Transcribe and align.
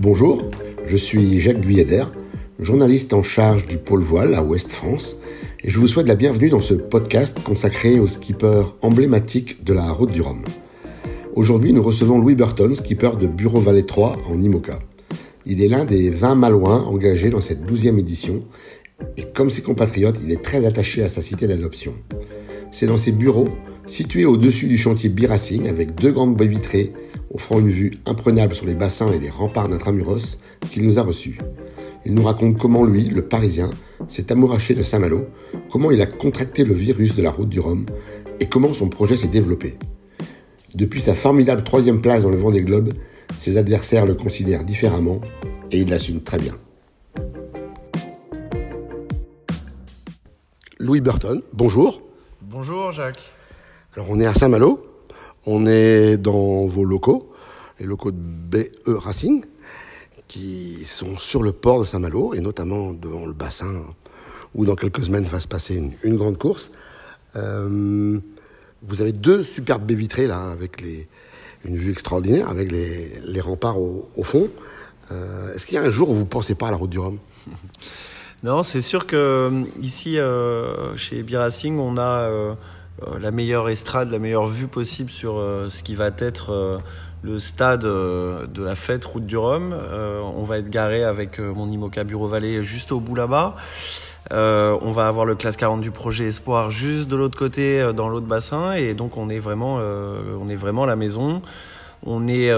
Bonjour, 0.00 0.50
je 0.86 0.96
suis 0.96 1.40
Jacques 1.40 1.60
Guyeder, 1.60 2.04
journaliste 2.58 3.12
en 3.12 3.22
charge 3.22 3.66
du 3.66 3.78
pôle 3.78 4.02
voile 4.02 4.34
à 4.34 4.42
Ouest 4.42 4.70
France, 4.70 5.16
et 5.62 5.70
je 5.70 5.78
vous 5.78 5.86
souhaite 5.86 6.08
la 6.08 6.14
bienvenue 6.14 6.48
dans 6.48 6.60
ce 6.60 6.74
podcast 6.74 7.42
consacré 7.42 7.98
aux 8.00 8.08
skippers 8.08 8.74
emblématiques 8.82 9.64
de 9.64 9.72
la 9.72 9.90
route 9.92 10.12
du 10.12 10.20
Rhum. 10.20 10.42
Aujourd'hui, 11.34 11.72
nous 11.72 11.82
recevons 11.82 12.18
Louis 12.18 12.34
Burton, 12.34 12.74
skipper 12.74 13.12
de 13.20 13.26
Bureau 13.26 13.60
Vallée 13.60 13.86
3 13.86 14.18
en 14.28 14.40
IMOCA. 14.40 14.78
Il 15.46 15.62
est 15.62 15.68
l'un 15.68 15.84
des 15.84 16.10
20 16.10 16.34
malouins 16.34 16.82
engagés 16.82 17.30
dans 17.30 17.40
cette 17.40 17.64
12e 17.64 17.98
édition, 17.98 18.42
et 19.16 19.24
comme 19.34 19.50
ses 19.50 19.62
compatriotes, 19.62 20.20
il 20.22 20.32
est 20.32 20.42
très 20.42 20.66
attaché 20.66 21.02
à 21.02 21.08
sa 21.08 21.22
cité 21.22 21.46
d'adoption. 21.46 21.94
C'est 22.70 22.86
dans 22.86 22.98
ses 22.98 23.12
bureaux, 23.12 23.48
situés 23.86 24.24
au-dessus 24.24 24.68
du 24.68 24.76
chantier 24.76 25.08
Biracing, 25.08 25.68
avec 25.68 25.94
deux 25.94 26.12
grandes 26.12 26.36
baies 26.36 26.46
vitrées 26.46 26.92
offrant 27.32 27.58
une 27.58 27.68
vue 27.68 27.92
imprenable 28.06 28.54
sur 28.54 28.64
les 28.64 28.74
bassins 28.74 29.10
et 29.10 29.18
les 29.18 29.28
remparts 29.28 29.68
d'Intramuros, 29.68 30.38
qu'il 30.70 30.84
nous 30.84 30.98
a 30.98 31.02
reçus. 31.02 31.38
Il 32.06 32.14
nous 32.14 32.22
raconte 32.22 32.58
comment 32.58 32.84
lui, 32.84 33.04
le 33.04 33.22
Parisien, 33.22 33.70
s'est 34.08 34.30
amouraché 34.30 34.74
de 34.74 34.82
Saint-Malo, 34.82 35.26
comment 35.70 35.90
il 35.90 36.00
a 36.00 36.06
contracté 36.06 36.64
le 36.64 36.74
virus 36.74 37.14
de 37.14 37.22
la 37.22 37.30
route 37.30 37.48
du 37.48 37.60
Rhum 37.60 37.86
et 38.40 38.46
comment 38.46 38.72
son 38.72 38.88
projet 38.88 39.16
s'est 39.16 39.28
développé. 39.28 39.76
Depuis 40.74 41.00
sa 41.00 41.14
formidable 41.14 41.64
troisième 41.64 42.00
place 42.00 42.22
dans 42.22 42.30
le 42.30 42.36
vent 42.36 42.50
des 42.50 42.62
globes, 42.62 42.92
ses 43.36 43.56
adversaires 43.56 44.06
le 44.06 44.14
considèrent 44.14 44.64
différemment 44.64 45.20
et 45.70 45.80
il 45.80 45.88
l'assume 45.88 46.20
très 46.20 46.38
bien. 46.38 46.54
Louis 50.78 51.00
Burton, 51.00 51.42
bonjour. 51.52 52.02
Bonjour 52.42 52.92
Jacques. 52.92 53.30
Alors 53.96 54.08
on 54.10 54.18
est 54.18 54.26
à 54.26 54.34
Saint-Malo, 54.34 54.84
on 55.46 55.66
est 55.66 56.16
dans 56.16 56.66
vos 56.66 56.84
locaux, 56.84 57.32
les 57.78 57.86
locaux 57.86 58.10
de 58.10 58.16
BE 58.18 58.68
Racing, 58.88 59.44
qui 60.26 60.84
sont 60.84 61.16
sur 61.16 61.44
le 61.44 61.52
port 61.52 61.78
de 61.78 61.84
Saint-Malo, 61.84 62.34
et 62.34 62.40
notamment 62.40 62.92
devant 62.92 63.24
le 63.24 63.32
bassin, 63.32 63.84
où 64.56 64.64
dans 64.64 64.74
quelques 64.74 65.04
semaines 65.04 65.26
va 65.26 65.38
se 65.38 65.46
passer 65.46 65.80
une, 66.02 66.16
grande 66.16 66.38
course. 66.38 66.70
Euh, 67.36 68.18
vous 68.82 69.00
avez 69.00 69.12
deux 69.12 69.44
superbes 69.44 69.86
baies 69.86 69.94
vitrées, 69.94 70.26
là, 70.26 70.50
avec 70.50 70.82
une 71.64 71.76
vue 71.76 71.92
extraordinaire, 71.92 72.48
avec 72.48 72.72
les, 72.72 73.40
remparts 73.40 73.78
au, 73.80 74.24
fond. 74.24 74.48
Euh, 75.12 75.54
est-ce 75.54 75.66
qu'il 75.66 75.76
y 75.76 75.78
a 75.78 75.82
un 75.82 75.90
jour 75.90 76.10
où 76.10 76.14
vous 76.14 76.24
ne 76.24 76.28
pensez 76.28 76.56
pas 76.56 76.66
à 76.66 76.70
la 76.72 76.76
route 76.76 76.90
du 76.90 76.98
Rhum? 76.98 77.18
Non, 78.42 78.62
c'est 78.62 78.82
sûr 78.82 79.06
que 79.06 79.16
euh, 79.16 79.64
ici, 79.80 80.18
chez 80.96 81.22
Biracing, 81.22 81.78
on 81.78 81.96
a 81.96 82.02
euh, 82.02 82.54
la 83.20 83.30
meilleure 83.30 83.68
estrade, 83.68 84.10
la 84.10 84.18
meilleure 84.18 84.46
vue 84.46 84.68
possible 84.68 85.10
sur 85.10 85.38
euh, 85.38 85.68
ce 85.68 85.82
qui 85.82 85.94
va 85.94 86.10
être 86.18 86.52
euh, 86.52 86.78
le 87.22 87.38
stade 87.38 87.82
de 87.82 88.62
la 88.62 88.74
fête 88.74 89.04
Route 89.04 89.24
du 89.24 89.36
Rhum. 89.36 89.74
on 90.36 90.42
va 90.44 90.58
être 90.58 90.68
garé 90.68 91.04
avec 91.04 91.38
mon 91.38 91.70
Imoca 91.70 92.04
Bureau 92.04 92.28
Vallée 92.28 92.62
juste 92.62 92.92
au 92.92 93.00
bout 93.00 93.14
là-bas. 93.14 93.56
on 94.30 94.92
va 94.92 95.08
avoir 95.08 95.24
le 95.24 95.34
classe 95.34 95.56
40 95.56 95.80
du 95.80 95.90
projet 95.90 96.26
Espoir 96.26 96.68
juste 96.68 97.08
de 97.08 97.16
l'autre 97.16 97.38
côté 97.38 97.92
dans 97.96 98.10
l'autre 98.10 98.26
bassin 98.26 98.74
et 98.74 98.92
donc 98.92 99.16
on 99.16 99.30
est 99.30 99.38
vraiment 99.38 99.76
on 99.76 100.50
est 100.50 100.56
vraiment 100.56 100.84
la 100.84 100.96
maison. 100.96 101.40
On 102.04 102.28
est 102.28 102.52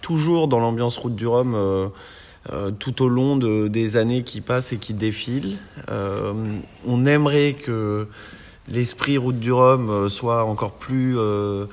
toujours 0.00 0.48
dans 0.48 0.58
l'ambiance 0.58 0.96
Route 0.96 1.14
du 1.14 1.26
Rhum 1.26 1.54
tout 2.78 3.02
au 3.02 3.08
long 3.10 3.36
des 3.36 3.96
années 3.98 4.22
qui 4.22 4.40
passent 4.40 4.72
et 4.72 4.78
qui 4.78 4.94
défilent. 4.94 5.58
on 5.86 7.04
aimerait 7.04 7.52
que 7.52 8.08
l'esprit 8.70 9.18
Route 9.18 9.38
du 9.38 9.52
Rhum 9.52 9.90
euh, 9.90 10.08
soit 10.08 10.44
encore 10.44 10.72
plus 10.72 11.18
euh, 11.18 11.66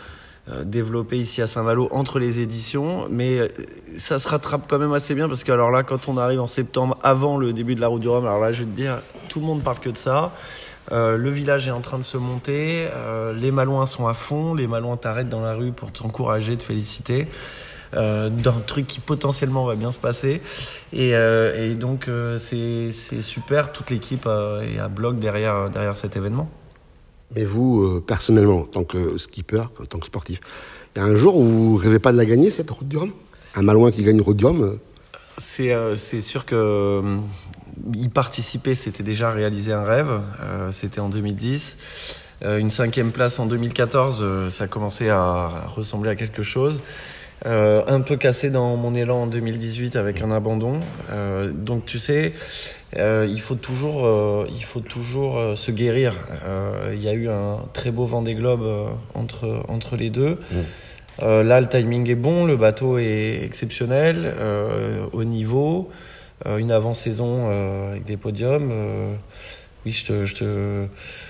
euh, 0.51 0.63
développé 0.63 1.17
ici 1.17 1.41
à 1.41 1.47
Saint-Malo 1.47 1.87
entre 1.91 2.19
les 2.19 2.39
éditions, 2.39 3.07
mais 3.09 3.51
ça 3.97 4.19
se 4.19 4.27
rattrape 4.27 4.63
quand 4.69 4.79
même 4.79 4.93
assez 4.93 5.13
bien 5.15 5.27
parce 5.27 5.43
que 5.43 5.51
alors 5.51 5.71
là, 5.71 5.83
quand 5.83 6.07
on 6.07 6.17
arrive 6.17 6.41
en 6.41 6.47
septembre, 6.47 6.97
avant 7.03 7.37
le 7.37 7.53
début 7.53 7.75
de 7.75 7.81
la 7.81 7.87
route 7.87 8.01
du 8.01 8.07
Rhum, 8.07 8.25
alors 8.25 8.39
là, 8.39 8.51
je 8.53 8.63
vais 8.63 8.69
te 8.69 8.75
dire, 8.75 8.99
tout 9.29 9.39
le 9.39 9.45
monde 9.45 9.63
parle 9.63 9.79
que 9.79 9.89
de 9.89 9.97
ça. 9.97 10.31
le 10.91 11.29
village 11.29 11.67
est 11.67 11.71
en 11.71 11.81
train 11.81 11.97
de 11.97 12.03
se 12.03 12.17
monter, 12.17 12.87
les 13.35 13.51
Malouins 13.51 13.85
sont 13.85 14.07
à 14.07 14.13
fond, 14.13 14.53
les 14.53 14.67
Malouins 14.67 14.97
t'arrêtent 14.97 15.29
dans 15.29 15.41
la 15.41 15.53
rue 15.53 15.73
pour 15.73 15.91
t'encourager, 15.91 16.55
te 16.55 16.63
féliciter. 16.63 17.27
d'un 17.91 18.61
truc 18.65 18.87
qui 18.87 19.01
potentiellement 19.01 19.65
va 19.65 19.75
bien 19.75 19.91
se 19.91 19.99
passer. 19.99 20.41
Et, 20.93 21.13
donc 21.75 22.09
c'est 22.37 22.91
super, 23.21 23.73
toute 23.73 23.89
l'équipe 23.89 24.27
est 24.27 24.79
à 24.79 24.87
bloc 24.87 25.19
derrière 25.19 25.97
cet 25.97 26.15
événement. 26.15 26.49
Mais 27.35 27.43
vous, 27.43 27.83
euh, 27.83 28.03
personnellement, 28.05 28.61
en 28.61 28.63
tant 28.63 28.83
que 28.83 29.17
skipper, 29.17 29.63
en 29.79 29.85
tant 29.85 29.99
que 29.99 30.05
sportif, 30.05 30.39
il 30.95 30.99
y 30.99 31.01
a 31.01 31.05
un 31.05 31.15
jour 31.15 31.37
où 31.37 31.43
vous 31.43 31.75
rêvez 31.75 31.99
pas 31.99 32.11
de 32.11 32.17
la 32.17 32.25
gagner, 32.25 32.49
cette 32.49 32.71
route 32.71 32.87
du 32.87 32.97
Rhum? 32.97 33.11
Un 33.55 33.61
Malouin 33.61 33.91
qui 33.91 34.03
gagne 34.03 34.21
route 34.21 34.37
du 34.37 34.45
Rhum 34.45 34.63
euh? 34.63 34.79
C'est, 35.37 35.71
euh, 35.71 35.95
c'est 35.95 36.21
sûr 36.21 36.45
que 36.45 37.19
y 37.93 38.09
participer, 38.09 38.73
c'était 38.73 39.03
déjà 39.03 39.31
réaliser 39.31 39.71
un 39.73 39.83
rêve. 39.83 40.19
c'était 40.71 40.99
en 40.99 41.09
2010. 41.09 41.77
une 42.41 42.71
cinquième 42.71 43.11
place 43.11 43.39
en 43.39 43.45
2014, 43.45 44.49
ça 44.49 44.67
commençait 44.67 45.09
à 45.09 45.67
ressembler 45.67 46.09
à 46.09 46.15
quelque 46.15 46.41
chose. 46.41 46.81
Euh, 47.45 47.83
un 47.85 48.01
peu 48.01 48.17
cassé 48.17 48.49
dans 48.49 48.75
mon 48.77 48.95
élan 48.95 49.23
en 49.23 49.27
2018 49.27 49.95
avec 49.95 50.21
un 50.21 50.31
abandon. 50.31 50.79
Euh, 51.11 51.51
donc 51.53 51.85
tu 51.85 51.99
sais, 51.99 52.33
euh, 52.97 53.27
il 53.29 53.39
faut 53.41 53.55
toujours, 53.55 54.47
il 54.49 54.63
faut 54.63 54.79
toujours 54.79 55.55
se 55.55 55.71
guérir. 55.71 56.15
Il 56.93 57.01
y 57.01 57.07
a 57.07 57.13
eu 57.13 57.29
un 57.29 57.59
très 57.73 57.91
beau 57.91 58.05
vent 58.05 58.21
des 58.21 58.35
globes 58.35 58.67
entre, 59.13 59.63
entre 59.67 59.95
les 59.95 60.09
deux. 60.09 60.39
Mmh. 60.51 61.41
là, 61.41 61.61
le 61.61 61.67
timing 61.67 62.09
est 62.09 62.15
bon, 62.15 62.45
le 62.45 62.57
bateau 62.57 62.97
est 62.97 63.43
exceptionnel, 63.43 64.33
au 65.13 65.23
niveau, 65.23 65.89
une 66.45 66.71
avant-saison 66.71 67.91
avec 67.91 68.03
des 68.03 68.17
podiums 68.17 68.71
oui, 69.87 69.93
je 69.93 70.05
te, 70.05 70.25
je 70.25 70.35
te, 70.35 70.87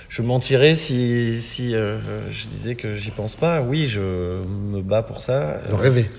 je 0.10 0.22
mentirais 0.22 0.76
si, 0.76 1.42
si 1.42 1.76
euh, 1.76 2.00
je 2.32 2.48
disais 2.48 2.76
que 2.76 2.94
j'y 2.94 3.12
pense 3.12 3.36
pas. 3.36 3.62
Oui, 3.62 3.88
je 3.88 4.02
me 4.02 4.82
bats 4.82 5.04
pour 5.04 5.22
ça. 5.22 5.58
J'en 5.70 5.78
rêvais. 5.78 6.10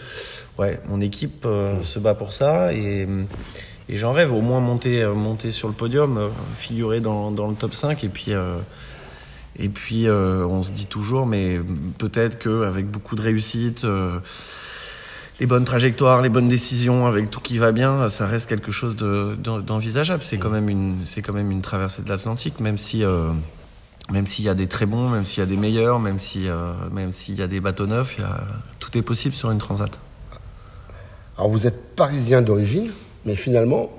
Ouais, 0.58 0.80
mon 0.86 1.00
équipe 1.00 1.44
euh, 1.44 1.82
se 1.84 1.98
bat 1.98 2.14
pour 2.14 2.32
ça 2.32 2.72
et, 2.72 3.06
et 3.88 3.96
j'en 3.96 4.12
rêve 4.12 4.32
au 4.32 4.40
moins 4.40 4.60
monter, 4.60 5.02
euh, 5.02 5.14
monter 5.14 5.50
sur 5.50 5.68
le 5.68 5.74
podium, 5.74 6.30
figurer 6.56 7.00
dans, 7.00 7.30
dans 7.30 7.48
le 7.48 7.54
top 7.54 7.74
5 7.74 8.02
et 8.04 8.08
puis. 8.08 8.32
et 9.58 9.68
puis 9.68 10.08
on 10.08 10.62
se 10.62 10.70
dit 10.72 10.86
toujours, 10.86 11.26
mais 11.26 11.60
peut-être 11.98 12.38
qu'avec 12.38 12.86
beaucoup 12.86 13.16
de 13.16 13.22
réussite, 13.22 13.86
les 15.40 15.46
bonnes 15.46 15.64
trajectoires, 15.64 16.20
les 16.20 16.28
bonnes 16.28 16.48
décisions, 16.48 17.06
avec 17.06 17.30
tout 17.30 17.40
qui 17.40 17.58
va 17.58 17.70
bien, 17.70 18.08
ça 18.08 18.26
reste 18.26 18.48
quelque 18.48 18.72
chose 18.72 18.96
d'envisageable. 18.96 20.22
C'est 20.24 20.38
quand 20.38 20.50
même 20.50 20.68
une, 20.68 21.04
c'est 21.04 21.22
quand 21.22 21.32
même 21.32 21.50
une 21.50 21.62
traversée 21.62 22.02
de 22.02 22.08
l'Atlantique, 22.08 22.58
même 22.60 22.78
si, 22.78 23.04
euh, 23.04 23.30
même 24.10 24.26
s'il 24.26 24.44
y 24.44 24.48
a 24.48 24.54
des 24.54 24.66
très 24.66 24.86
bons, 24.86 25.08
même 25.08 25.24
s'il 25.24 25.40
y 25.40 25.42
a 25.42 25.46
des 25.46 25.56
meilleurs, 25.56 26.00
même 26.00 26.18
si, 26.18 26.48
euh, 26.48 26.72
même 26.90 27.12
s'il 27.12 27.36
y 27.36 27.42
a 27.42 27.46
des 27.46 27.60
bateaux 27.60 27.86
neufs, 27.86 28.14
il 28.18 28.22
y 28.22 28.24
a, 28.24 28.40
tout 28.78 28.96
est 28.96 29.02
possible 29.02 29.34
sur 29.34 29.50
une 29.50 29.58
transat. 29.58 29.90
Alors 31.36 31.50
vous 31.50 31.66
êtes 31.66 31.94
parisien 31.94 32.42
d'origine, 32.42 32.90
mais 33.26 33.36
finalement, 33.36 33.90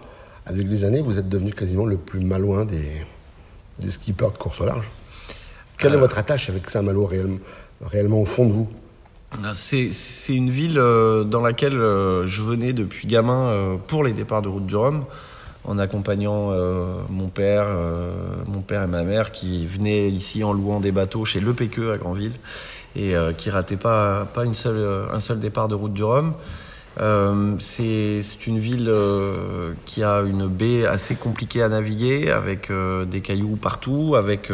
avec 0.45 0.67
les 0.67 0.83
années, 0.83 1.01
vous 1.01 1.19
êtes 1.19 1.29
devenu 1.29 1.53
quasiment 1.53 1.85
le 1.85 1.97
plus 1.97 2.21
malouin 2.21 2.65
des, 2.65 2.87
des 3.79 3.91
skippers 3.91 4.31
de 4.31 4.37
course 4.37 4.59
au 4.61 4.65
large. 4.65 4.89
Quelle 5.77 5.93
est 5.93 5.97
euh. 5.97 5.99
votre 5.99 6.17
attache 6.17 6.49
avec 6.49 6.69
Saint-Malo 6.69 7.05
réellement, 7.05 7.39
réellement 7.81 8.21
au 8.21 8.25
fond 8.25 8.45
de 8.45 8.53
vous? 8.53 8.67
Ah, 9.43 9.51
c'est 9.53 9.91
une 10.29 10.49
ville 10.49 10.79
euh, 10.79 11.23
dans 11.23 11.41
laquelle 11.41 11.73
je 11.73 12.41
venais 12.41 12.73
depuis 12.73 13.07
gamin 13.07 13.77
pour 13.87 14.03
les 14.03 14.13
départs 14.13 14.41
de 14.41 14.49
route 14.49 14.65
du 14.65 14.75
Rhum, 14.75 15.05
en 15.65 15.77
accompagnant 15.77 16.51
mon 17.09 17.27
père, 17.27 17.67
mon 18.47 18.61
père 18.61 18.83
et 18.83 18.87
ma 18.87 19.03
mère 19.03 19.31
qui 19.31 19.67
venaient 19.67 20.09
ici 20.09 20.43
en 20.43 20.53
louant 20.53 20.79
des 20.79 20.91
bateaux 20.91 21.25
chez 21.25 21.39
Le 21.39 21.53
à 21.91 21.97
Granville 21.97 22.33
et 22.95 23.13
qui 23.37 23.49
rataient 23.49 23.75
pas, 23.75 24.25
pas 24.33 24.45
une 24.45 24.55
seule, 24.55 25.09
un 25.11 25.19
seul 25.19 25.39
départ 25.39 25.67
de 25.67 25.75
route 25.75 25.93
du 25.93 26.03
Rhum. 26.03 26.33
c'est 27.59 28.47
une 28.47 28.57
ville 28.57 28.93
qui 29.85 30.03
a 30.03 30.21
une 30.21 30.47
baie 30.47 30.85
assez 30.85 31.15
compliquée 31.15 31.61
à 31.61 31.69
naviguer, 31.69 32.31
avec 32.31 32.71
des 33.07 33.21
cailloux 33.21 33.57
partout, 33.57 34.15
avec 34.17 34.49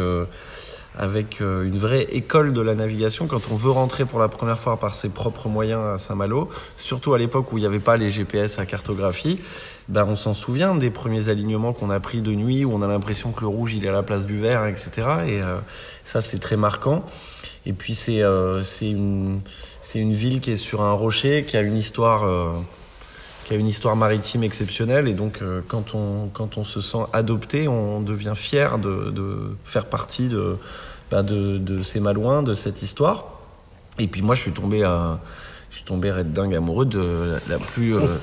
avec 0.98 1.40
euh, 1.40 1.64
une 1.64 1.78
vraie 1.78 2.06
école 2.10 2.52
de 2.52 2.60
la 2.60 2.74
navigation 2.74 3.26
quand 3.26 3.50
on 3.50 3.56
veut 3.56 3.70
rentrer 3.70 4.04
pour 4.04 4.18
la 4.18 4.28
première 4.28 4.58
fois 4.58 4.78
par 4.78 4.94
ses 4.94 5.08
propres 5.08 5.48
moyens 5.48 5.82
à 5.94 5.98
Saint-Malo, 5.98 6.48
surtout 6.76 7.12
à 7.14 7.18
l'époque 7.18 7.52
où 7.52 7.58
il 7.58 7.60
n'y 7.60 7.66
avait 7.66 7.78
pas 7.78 7.96
les 7.96 8.10
GPS 8.10 8.58
à 8.58 8.66
cartographie. 8.66 9.38
Ben, 9.88 10.04
on 10.08 10.16
s'en 10.16 10.34
souvient 10.34 10.74
des 10.74 10.90
premiers 10.90 11.28
alignements 11.28 11.72
qu'on 11.72 11.90
a 11.90 12.00
pris 12.00 12.20
de 12.20 12.32
nuit 12.32 12.64
où 12.64 12.72
on 12.72 12.82
a 12.82 12.88
l'impression 12.88 13.32
que 13.32 13.42
le 13.42 13.46
rouge 13.46 13.74
il 13.74 13.84
est 13.84 13.88
à 13.88 13.92
la 13.92 14.02
place 14.02 14.26
du 14.26 14.38
vert, 14.38 14.66
etc. 14.66 14.90
Et 15.26 15.40
euh, 15.40 15.58
ça 16.04 16.20
c'est 16.20 16.38
très 16.38 16.56
marquant. 16.56 17.04
Et 17.66 17.72
puis 17.72 17.94
c'est 17.94 18.22
euh, 18.22 18.62
une 18.82 19.40
une 19.94 20.12
ville 20.12 20.40
qui 20.40 20.50
est 20.50 20.56
sur 20.56 20.82
un 20.82 20.92
rocher, 20.92 21.44
qui 21.46 21.56
a 21.56 21.60
une 21.60 21.76
histoire 21.76 22.28
qui 23.44 23.54
a 23.54 23.56
une 23.56 23.68
histoire 23.68 23.94
maritime 23.94 24.42
exceptionnelle 24.42 25.06
et 25.06 25.14
donc 25.14 25.40
quand 25.68 25.94
on 25.94 26.28
quand 26.32 26.58
on 26.58 26.64
se 26.64 26.80
sent 26.80 27.06
adopté, 27.12 27.68
on 27.68 28.00
devient 28.00 28.34
fier 28.34 28.78
de, 28.78 29.10
de 29.10 29.56
faire 29.64 29.86
partie 29.86 30.26
de 30.28 30.58
bah, 31.10 31.22
de, 31.22 31.58
de 31.58 31.82
ces 31.82 32.00
Malouins, 32.00 32.42
de 32.42 32.54
cette 32.54 32.82
histoire. 32.82 33.26
Et 33.98 34.08
puis 34.08 34.22
moi, 34.22 34.34
je 34.34 34.42
suis 34.42 34.52
tombé, 34.52 34.82
à, 34.82 35.20
je 35.70 35.76
suis 35.76 35.84
tombé 35.84 36.10
red 36.10 36.32
dingue 36.32 36.54
amoureux 36.54 36.84
de 36.84 37.38
la, 37.48 37.58
plus 37.58 37.94
euh, 37.94 38.16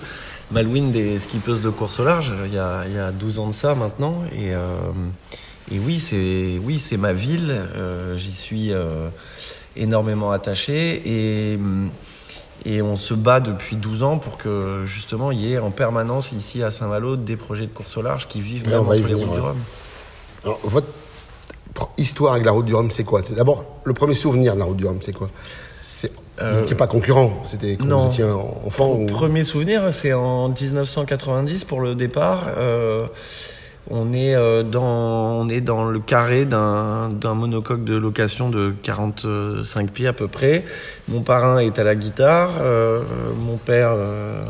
malouine 0.51 0.92
des 0.92 1.19
skippeuses 1.19 1.62
de 1.62 1.69
course 1.69 2.00
au 2.00 2.04
large. 2.04 2.31
Il 2.45 2.54
y 2.54 2.57
a, 2.60 2.84
il 2.88 2.95
y 2.95 3.00
a 3.00 3.12
12 3.12 3.40
ans 3.40 3.48
de 3.48 3.54
ça 3.54 3.75
maintenant. 3.75 4.24
Et, 4.31 4.54
euh, 4.54 4.78
et 5.72 5.80
oui, 5.80 6.00
c'est 6.00 6.60
oui, 6.63 6.80
c'est 6.80 6.98
ma 6.98 7.13
ville. 7.13 7.50
Euh, 7.50 8.18
J'y 8.18 8.31
suis 8.31 8.72
euh, 8.72 9.10
énormément 9.75 10.31
attaché. 10.31 11.01
Et, 11.06 11.60
et 12.66 12.81
on 12.81 12.95
se 12.95 13.13
bat 13.13 13.40
depuis 13.40 13.75
12 13.75 14.04
ans 14.04 14.18
pour 14.18 14.38
que 14.38 14.84
justement 14.86 15.31
il 15.31 15.42
y 15.42 15.54
ait 15.54 15.60
en 15.60 15.72
permanence 15.72 16.31
ici 16.31 16.63
à 16.63 16.72
Saint-Malo 16.72 17.18
des 17.18 17.36
projets 17.36 17.66
de 17.66 17.72
course 17.74 17.98
au 17.98 18.01
large 18.01 18.28
qui 18.28 18.40
vivent 18.42 18.68
même 18.68 18.81
entre 18.81 18.94
les 18.94 19.13
routes 19.13 19.34
du. 19.34 19.40
Rhum. 19.40 19.57
Alors, 20.44 20.60
votre 20.63 20.88
histoire 21.98 22.34
avec 22.34 22.45
la 22.45 22.51
route 22.51 22.66
du 22.66 22.75
Rhum, 22.75 22.92
c'est 22.92 23.04
quoi? 23.04 23.22
C'est 23.24 23.36
d'abord 23.36 23.66
le 23.84 23.94
premier 23.94 24.13
souvenir 24.13 24.54
de 24.54 24.60
la 24.60 24.66
route 24.66 24.78
du 24.78 24.86
Rhum, 24.86 25.00
c'est 25.01 25.13
quoi? 25.13 25.30
Vous 26.39 26.44
Euh, 26.45 26.59
n'étiez 26.62 26.75
pas 26.75 26.88
concurrent, 26.88 27.31
c'était 27.45 27.75
quand 27.75 27.85
non. 27.85 28.00
vous 28.07 28.12
étiez 28.13 28.24
enfant 28.24 28.91
ou... 28.91 29.06
Premier 29.06 29.44
souvenir, 29.44 29.94
c'est 29.94 30.13
en 30.13 30.50
1990 30.50 31.63
pour 31.65 31.80
le 31.81 31.94
départ. 31.95 32.45
Euh, 32.57 33.06
on 33.91 34.13
est 34.13 34.33
euh, 34.33 34.63
dans 34.63 34.83
on 35.41 35.50
est 35.50 35.59
dans 35.62 35.83
le 35.85 36.00
carré 36.00 36.45
d'un 36.45 37.09
d'un 37.09 37.33
monocoque 37.35 37.83
de 37.83 37.95
location 37.97 38.50
de 38.50 38.74
45 38.81 39.91
pieds 39.91 40.07
à 40.07 40.13
peu 40.13 40.27
près. 40.27 40.63
Mon 41.09 41.21
parrain 41.21 41.59
est 41.59 41.77
à 41.77 41.83
la 41.83 41.94
guitare, 41.94 42.51
euh, 42.62 43.01
mon 43.38 43.57
père 43.57 43.91
euh, 43.91 44.45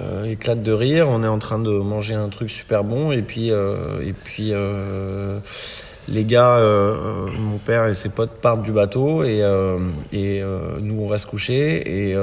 euh, 0.00 0.24
éclate 0.24 0.62
de 0.62 0.72
rire. 0.72 1.08
On 1.10 1.22
est 1.22 1.28
en 1.28 1.38
train 1.38 1.58
de 1.58 1.70
manger 1.78 2.14
un 2.14 2.28
truc 2.30 2.50
super 2.50 2.84
bon 2.84 3.12
et 3.12 3.20
puis 3.22 3.50
et 3.50 4.12
puis 4.24 4.52
les 6.08 6.24
gars, 6.24 6.56
euh, 6.56 6.94
euh, 6.94 7.30
mon 7.38 7.58
père 7.58 7.86
et 7.86 7.94
ses 7.94 8.08
potes 8.08 8.32
partent 8.40 8.62
du 8.62 8.72
bateau 8.72 9.24
et, 9.24 9.42
euh, 9.42 9.78
nous 10.80 11.00
on 11.00 11.06
va 11.06 11.18
se 11.18 11.26
coucher 11.26 12.10
et 12.10 12.16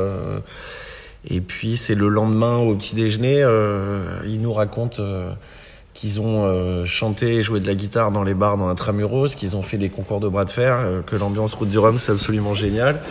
et 1.29 1.39
puis 1.39 1.77
c'est 1.77 1.93
le 1.93 2.07
lendemain 2.07 2.57
au 2.57 2.73
petit 2.75 2.95
déjeuner, 2.95 3.45
ils 4.25 4.41
nous 4.41 4.53
racontent 4.53 5.03
qu'ils 5.93 6.19
ont 6.19 6.83
chanté 6.83 7.35
et 7.35 7.41
joué 7.43 7.59
de 7.59 7.67
la 7.67 7.75
guitare 7.75 8.11
dans 8.11 8.23
les 8.23 8.33
bars 8.33 8.57
dans 8.57 8.67
Intramuros, 8.69 9.35
qu'ils 9.35 9.55
ont 9.55 9.61
fait 9.61 9.77
des 9.77 9.89
concours 9.89 10.19
de 10.19 10.27
bras 10.27 10.45
de 10.45 10.49
fer, 10.49 10.83
que 11.05 11.15
l'ambiance 11.15 11.53
route 11.53 11.69
du 11.69 11.77
Rhum 11.77 11.97
c'est 11.99 12.11
absolument 12.11 12.55
génial. 12.55 13.01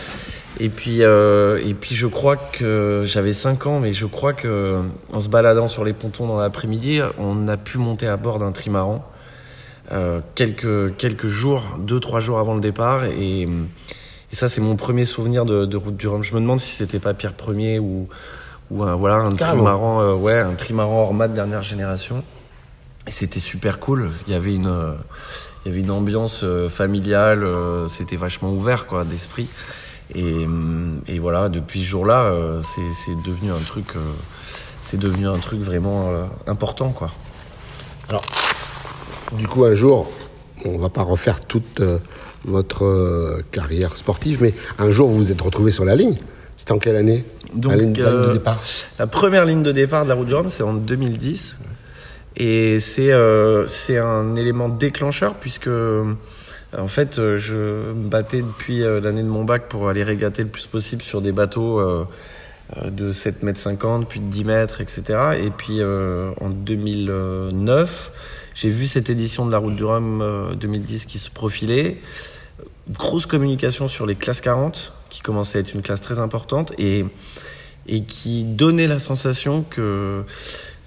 Et 0.58 0.70
puis 0.70 1.02
et 1.02 1.74
puis 1.80 1.94
je 1.94 2.06
crois 2.08 2.36
que 2.36 3.04
j'avais 3.06 3.32
5 3.32 3.66
ans, 3.66 3.78
mais 3.78 3.92
je 3.92 4.06
crois 4.06 4.32
que 4.32 4.80
en 5.12 5.20
se 5.20 5.28
baladant 5.28 5.68
sur 5.68 5.84
les 5.84 5.92
pontons 5.92 6.26
dans 6.26 6.40
l'après-midi, 6.40 7.00
on 7.18 7.46
a 7.46 7.56
pu 7.56 7.78
monter 7.78 8.08
à 8.08 8.16
bord 8.16 8.40
d'un 8.40 8.50
trimaran 8.50 9.08
euh, 9.92 10.20
quelques 10.34 10.96
quelques 10.96 11.26
jours, 11.26 11.62
deux 11.78 12.00
trois 12.00 12.20
jours 12.20 12.38
avant 12.38 12.54
le 12.54 12.60
départ 12.60 13.04
et 13.04 13.48
et 14.32 14.36
ça, 14.36 14.48
c'est 14.48 14.60
mon 14.60 14.76
premier 14.76 15.06
souvenir 15.06 15.44
de, 15.44 15.66
de 15.66 15.76
route 15.76 15.96
du 15.96 16.06
Rhum. 16.06 16.22
Je 16.22 16.34
me 16.34 16.40
demande 16.40 16.60
si 16.60 16.70
c'était 16.76 17.00
pas 17.00 17.14
Pierre 17.14 17.32
Premier 17.34 17.80
ou, 17.80 18.08
ou 18.70 18.84
un, 18.84 18.94
voilà, 18.94 19.16
un 19.16 19.34
Carrément. 19.34 19.64
trimaran, 19.64 20.02
euh, 20.02 20.14
ouais, 20.14 20.38
un 20.38 20.54
trimaran 20.54 21.02
Orma 21.02 21.26
de 21.26 21.34
dernière 21.34 21.64
génération. 21.64 22.22
Et 23.08 23.10
c'était 23.10 23.40
super 23.40 23.80
cool. 23.80 24.12
Il 24.28 24.32
y 24.32 24.36
avait 24.36 24.54
une, 24.54 24.68
euh, 24.68 24.92
il 25.64 25.68
y 25.68 25.72
avait 25.72 25.80
une 25.80 25.90
ambiance 25.90 26.42
euh, 26.44 26.68
familiale. 26.68 27.42
euh, 27.42 27.88
c'était 27.88 28.14
vachement 28.14 28.52
ouvert, 28.52 28.86
quoi, 28.86 29.02
d'esprit. 29.02 29.48
Et, 30.14 30.46
et 31.08 31.18
voilà, 31.18 31.48
depuis 31.48 31.80
ce 31.82 31.88
jour-là, 31.88 32.22
euh, 32.26 32.62
c'est, 32.62 32.92
c'est 33.04 33.16
devenu 33.28 33.50
un 33.50 33.64
truc, 33.66 33.96
euh, 33.96 34.00
c'est 34.82 34.96
devenu 34.96 35.26
un 35.26 35.38
truc 35.38 35.60
vraiment 35.60 36.08
euh, 36.08 36.22
important, 36.46 36.90
quoi. 36.90 37.10
Alors, 38.08 38.22
du 39.32 39.46
coup, 39.46 39.64
un 39.64 39.74
jour, 39.74 40.10
on 40.64 40.78
va 40.78 40.88
pas 40.88 41.02
refaire 41.02 41.40
toute 41.40 41.80
euh, 41.80 41.98
votre 42.44 42.84
euh, 42.84 43.42
carrière 43.50 43.96
sportive, 43.96 44.38
mais 44.42 44.54
un 44.78 44.90
jour, 44.90 45.08
vous 45.08 45.16
vous 45.16 45.32
êtes 45.32 45.40
retrouvé 45.40 45.70
sur 45.70 45.84
la 45.84 45.96
ligne. 45.96 46.16
C'était 46.56 46.72
en 46.72 46.78
quelle 46.78 46.96
année? 46.96 47.24
Donc, 47.54 47.72
la, 47.72 47.78
ligne, 47.78 47.94
la 47.94 48.10
ligne 48.10 48.20
de 48.20 48.28
euh, 48.28 48.32
départ? 48.32 48.62
La 48.98 49.06
première 49.06 49.44
ligne 49.44 49.62
de 49.62 49.72
départ 49.72 50.04
de 50.04 50.08
la 50.08 50.14
route 50.14 50.26
du 50.26 50.34
Rhum, 50.34 50.50
c'est 50.50 50.62
en 50.62 50.74
2010. 50.74 51.58
Et 52.36 52.78
c'est 52.80 53.12
c'est 53.66 53.98
un 53.98 54.36
élément 54.36 54.68
déclencheur 54.68 55.34
puisque, 55.34 55.68
en 55.68 56.86
fait, 56.86 57.16
je 57.16 57.92
me 57.92 58.08
battais 58.08 58.40
depuis 58.40 58.78
l'année 58.78 59.24
de 59.24 59.28
mon 59.28 59.44
bac 59.44 59.68
pour 59.68 59.88
aller 59.88 60.04
régater 60.04 60.44
le 60.44 60.48
plus 60.48 60.66
possible 60.66 61.02
sur 61.02 61.20
des 61.20 61.32
bateaux 61.32 61.82
de 62.84 63.10
7 63.10 63.42
mètres 63.42 63.58
50, 63.58 64.08
puis 64.08 64.20
de 64.20 64.30
10 64.30 64.44
mètres, 64.44 64.80
etc. 64.80 65.18
Et 65.42 65.50
puis 65.50 65.82
en 65.82 66.50
2009, 66.50 68.12
j'ai 68.54 68.70
vu 68.70 68.86
cette 68.86 69.10
édition 69.10 69.46
de 69.46 69.52
la 69.52 69.58
Route 69.58 69.76
du 69.76 69.84
Rhum 69.84 70.20
euh, 70.22 70.54
2010 70.54 71.06
qui 71.06 71.18
se 71.18 71.30
profilait. 71.30 71.98
Grosse 72.90 73.26
communication 73.26 73.88
sur 73.88 74.06
les 74.06 74.16
classes 74.16 74.40
40, 74.40 74.92
qui 75.10 75.20
commençait 75.20 75.58
à 75.58 75.60
être 75.60 75.74
une 75.74 75.82
classe 75.82 76.00
très 76.00 76.18
importante, 76.18 76.72
et, 76.78 77.04
et 77.86 78.02
qui 78.02 78.44
donnait 78.44 78.88
la 78.88 78.98
sensation 78.98 79.62
que 79.62 80.24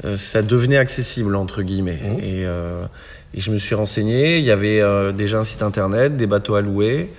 euh, 0.05 0.17
ça 0.17 0.41
devenait 0.41 0.77
accessible, 0.77 1.35
entre 1.35 1.61
guillemets. 1.61 1.99
Mhm. 2.03 2.19
Et, 2.19 2.45
euh, 2.45 2.85
et 3.33 3.39
je 3.39 3.51
me 3.51 3.57
suis 3.57 3.75
renseigné, 3.75 4.37
il 4.37 4.45
y 4.45 4.51
avait 4.51 4.81
euh, 4.81 5.11
déjà 5.11 5.39
un 5.39 5.43
site 5.43 5.61
internet, 5.61 6.17
des 6.17 6.27
bateaux 6.27 6.55
à 6.55 6.61
louer. 6.61 7.11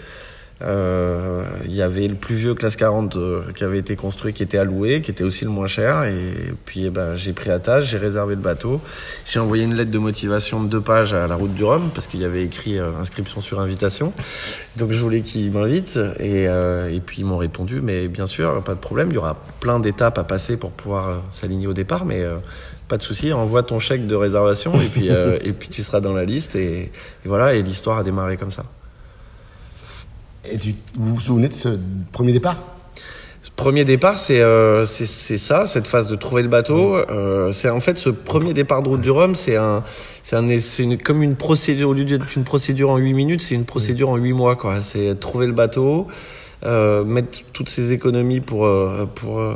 Euh, 0.62 1.45
il 1.65 1.75
y 1.75 1.83
avait 1.83 2.06
le 2.06 2.15
plus 2.15 2.37
vieux 2.37 2.55
classe 2.55 2.77
40 2.77 3.17
euh, 3.17 3.43
qui 3.56 3.65
avait 3.65 3.79
été 3.79 3.97
construit, 3.97 4.33
qui 4.33 4.43
était 4.43 4.65
louer, 4.65 5.03
qui 5.03 5.11
était 5.11 5.25
aussi 5.25 5.45
le 5.45 5.51
moins 5.51 5.67
cher. 5.67 6.05
Et 6.05 6.55
puis 6.65 6.85
eh 6.85 6.91
ben, 6.91 7.15
j'ai 7.15 7.33
pris 7.33 7.51
attache, 7.51 7.85
j'ai 7.85 7.99
réservé 7.99 8.35
le 8.35 8.41
bateau. 8.41 8.81
J'ai 9.27 9.41
envoyé 9.41 9.65
une 9.65 9.75
lettre 9.75 9.91
de 9.91 9.99
motivation 9.99 10.62
de 10.62 10.69
deux 10.69 10.81
pages 10.81 11.12
à 11.12 11.27
la 11.27 11.35
route 11.35 11.53
du 11.55 11.65
Rhum 11.65 11.91
parce 11.95 12.06
qu'il 12.06 12.21
y 12.21 12.25
avait 12.25 12.45
écrit 12.45 12.79
euh, 12.79 12.91
inscription 13.01 13.41
sur 13.41 13.61
invitation. 13.61 14.12
Donc 14.77 14.93
je 14.93 14.99
voulais 14.99 15.21
qu'ils 15.21 15.53
m'invitent 15.53 15.99
et, 16.19 16.49
euh, 16.49 16.93
et 16.93 17.00
puis 17.00 17.19
ils 17.21 17.25
m'ont 17.25 17.37
répondu 17.37 17.81
mais 17.81 18.09
bien 18.09 18.27
sûr 18.27 18.62
pas 18.65 18.75
de 18.75 18.81
problème, 18.81 19.09
il 19.11 19.15
y 19.15 19.19
aura 19.19 19.37
plein 19.61 19.79
d'étapes 19.79 20.19
à 20.19 20.25
passer 20.25 20.57
pour 20.57 20.73
pouvoir 20.73 21.23
s'aligner 21.31 21.69
au 21.69 21.75
départ 21.75 22.05
mais 22.05 22.23
euh, 22.23 22.37
pas 22.89 22.97
de 22.97 23.03
souci, 23.03 23.33
envoie 23.33 23.62
ton 23.62 23.79
chèque 23.79 24.07
de 24.09 24.17
réservation 24.17 24.81
et 24.81 24.87
puis 24.87 25.11
euh, 25.11 25.39
et 25.45 25.53
puis 25.53 25.69
tu 25.69 25.83
seras 25.83 26.00
dans 26.00 26.12
la 26.12 26.25
liste 26.25 26.57
et, 26.57 26.81
et 26.81 26.91
voilà 27.25 27.55
et 27.55 27.62
l'histoire 27.62 27.99
a 27.99 28.03
démarré 28.03 28.37
comme 28.37 28.50
ça. 28.50 28.65
Et 30.50 30.58
tu, 30.58 30.75
vous 30.94 31.14
vous 31.14 31.20
souvenez 31.20 31.49
de 31.49 31.55
ce 31.55 31.79
premier 32.12 32.32
départ? 32.32 32.75
Premier 33.56 33.85
départ, 33.85 34.19
c'est 34.19 34.41
euh, 34.41 34.85
c'est 34.85 35.38
ça, 35.38 35.64
cette 35.64 35.87
phase 35.87 36.08
de 36.08 36.17
trouver 36.17 36.43
le 36.43 36.49
bateau. 36.49 36.96
Euh, 36.96 37.52
c'est 37.52 37.70
en 37.70 37.79
fait 37.79 37.99
ce 37.99 38.11
premier 38.11 38.52
départ 38.52 38.82
de 38.82 38.88
route 38.88 39.00
du 39.00 39.12
Rhum, 39.12 39.37
c'est 39.37 39.56
un, 39.56 39.85
c'est 40.25 40.35
un, 40.35 40.58
c'est 40.58 40.82
une, 40.82 40.99
comme 40.99 41.23
une 41.23 41.37
procédure 41.37 41.91
au 41.91 41.93
lieu 41.94 42.05
d'être 42.05 42.35
une 42.37 42.43
procédure 42.43 42.91
en 42.91 42.96
8 42.96 43.14
minutes, 43.14 43.43
c'est 43.43 43.55
une 43.55 43.64
procédure 43.64 44.08
en 44.08 44.17
8 44.17 44.32
mois 44.32 44.56
quoi. 44.56 44.81
C'est 44.82 45.19
trouver 45.20 45.46
le 45.46 45.52
bateau, 45.52 46.08
euh, 46.64 47.05
mettre 47.05 47.43
toutes 47.52 47.69
ses 47.69 47.92
économies 47.92 48.40
pour 48.40 48.66
euh, 48.66 49.07
pour 49.14 49.38
euh, 49.38 49.54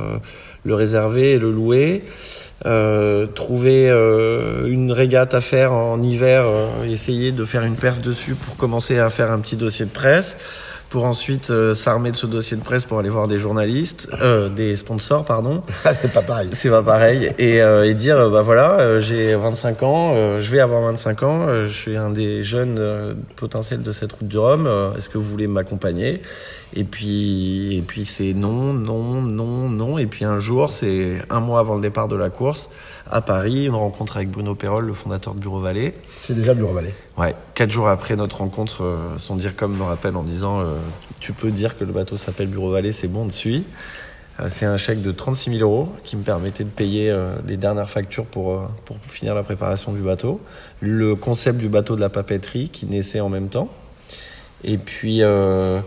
le 0.63 0.75
réserver 0.77 1.33
et 1.33 1.39
le 1.39 1.51
louer, 1.51 2.03
euh, 2.67 3.27
trouver 3.27 3.91
euh, 3.91 4.69
une 4.69 4.93
régate 4.93 5.35
à 5.35 5.41
faire 5.41 5.73
en 5.73 6.01
hiver, 6.01 6.45
euh, 6.47 6.85
essayer 6.85 7.33
de 7.33 7.45
faire 7.45 7.65
une 7.65 7.77
perf 7.77 8.01
dessus 8.01 8.37
pour 8.37 8.57
commencer 8.57 9.01
à 9.01 9.11
faire 9.11 9.33
un 9.33 9.41
petit 9.41 9.57
dossier 9.57 9.87
de 9.87 9.91
presse 9.91 10.37
pour 10.89 11.05
ensuite 11.05 11.51
euh, 11.51 11.75
s'armer 11.75 12.11
de 12.11 12.17
ce 12.17 12.27
dossier 12.27 12.57
de 12.57 12.63
presse 12.63 12.87
pour 12.87 12.99
aller 12.99 13.09
voir 13.09 13.29
des 13.29 13.39
journalistes, 13.39 14.09
euh, 14.23 14.49
des 14.49 14.77
sponsors, 14.77 15.25
pardon. 15.25 15.63
Ah, 15.85 15.95
c'est 15.95 16.13
pas 16.13 16.23
pareil. 16.23 16.51
C'est 16.53 16.71
pas 16.71 16.83
pareil. 16.83 17.33
Et, 17.39 17.63
euh, 17.63 17.89
et 17.89 17.95
dire, 17.95 18.31
bah 18.31 18.43
voilà, 18.43 18.79
euh, 18.81 19.01
j'ai 19.01 19.35
25 19.35 19.83
ans, 19.83 20.13
euh, 20.15 20.41
je 20.41 20.51
vais 20.51 20.61
avoir 20.61 20.83
25 20.83 21.23
ans, 21.23 21.47
euh, 21.49 21.67
je 21.67 21.73
suis 21.73 21.97
un 21.97 22.11
des 22.11 22.43
jeunes 22.43 23.17
potentiels 23.37 23.83
de 23.83 23.93
cette 23.93 24.13
route 24.13 24.29
du 24.29 24.39
Rhum, 24.39 24.67
euh, 24.67 24.95
est-ce 24.97 25.09
que 25.09 25.19
vous 25.19 25.31
voulez 25.31 25.47
m'accompagner? 25.47 26.23
Et 26.75 26.85
puis, 26.85 27.77
et 27.77 27.83
puis 27.83 28.05
c'est 28.05 28.35
non, 28.35 28.75
non, 28.75 29.23
non, 29.23 29.69
non. 29.69 29.99
Et 29.99 30.07
puis 30.07 30.25
un 30.25 30.39
jour, 30.39 30.71
c'est 30.71 31.23
un 31.31 31.41
mois 31.41 31.61
avant 31.61 31.77
le 31.77 31.81
départ 31.81 32.09
de 32.09 32.17
la 32.17 32.29
course, 32.29 32.69
à 33.11 33.21
Paris, 33.21 33.67
une 33.67 33.75
rencontre 33.75 34.17
avec 34.17 34.31
Bruno 34.31 34.55
Perrol, 34.55 34.87
le 34.87 34.93
fondateur 34.93 35.35
de 35.35 35.41
Bureau 35.41 35.61
Vallée. 35.61 35.95
C'est 36.19 36.35
déjà 36.35 36.55
Bureau 36.55 36.73
Vallée. 36.73 36.95
Ouais, 37.17 37.35
quatre 37.55 37.71
jours 37.71 37.89
après 37.89 38.17
notre 38.17 38.39
rencontre, 38.39 38.85
euh, 38.85 39.19
son 39.19 39.37
dire 39.37 39.57
comme 39.57 39.77
me 39.77 39.83
rappelle 39.83 40.17
en 40.17 40.23
disant 40.23 40.61
euh, 40.61 40.79
Tu 41.21 41.33
peux 41.33 41.51
dire 41.51 41.79
que 41.79 41.85
le 41.85 41.93
bateau 41.93 42.17
s'appelle 42.17 42.49
Bureau 42.49 42.71
Vallée, 42.71 42.93
c'est 42.93 43.09
bon, 43.09 43.25
on 43.25 43.29
te 43.29 43.33
suit. 43.33 43.65
Euh, 44.41 44.47
c'est 44.49 44.67
un 44.67 44.77
chèque 44.77 45.03
de 45.03 45.13
36 45.13 45.59
000 45.59 45.63
euros 45.63 45.89
qui 46.05 46.17
me 46.17 46.23
permettait 46.23 46.65
de 46.65 46.71
payer 46.71 47.15
les 47.47 47.57
dernières 47.57 47.91
factures 47.91 48.27
pour, 48.27 48.63
pour 48.85 48.97
finir 49.09 49.35
la 49.35 49.43
préparation 49.43 49.93
du 49.93 50.01
bateau. 50.01 50.41
Le 50.81 51.15
concept 51.17 51.59
du 51.59 51.69
bateau 51.69 51.97
de 51.97 52.01
la 52.01 52.09
papeterie 52.09 52.69
qui 52.69 52.87
naissait 52.87 53.21
en 53.21 53.29
même 53.29 53.49
temps. 53.49 53.69
Et 54.65 54.79
puis 54.79 55.23
euh, 55.23 55.81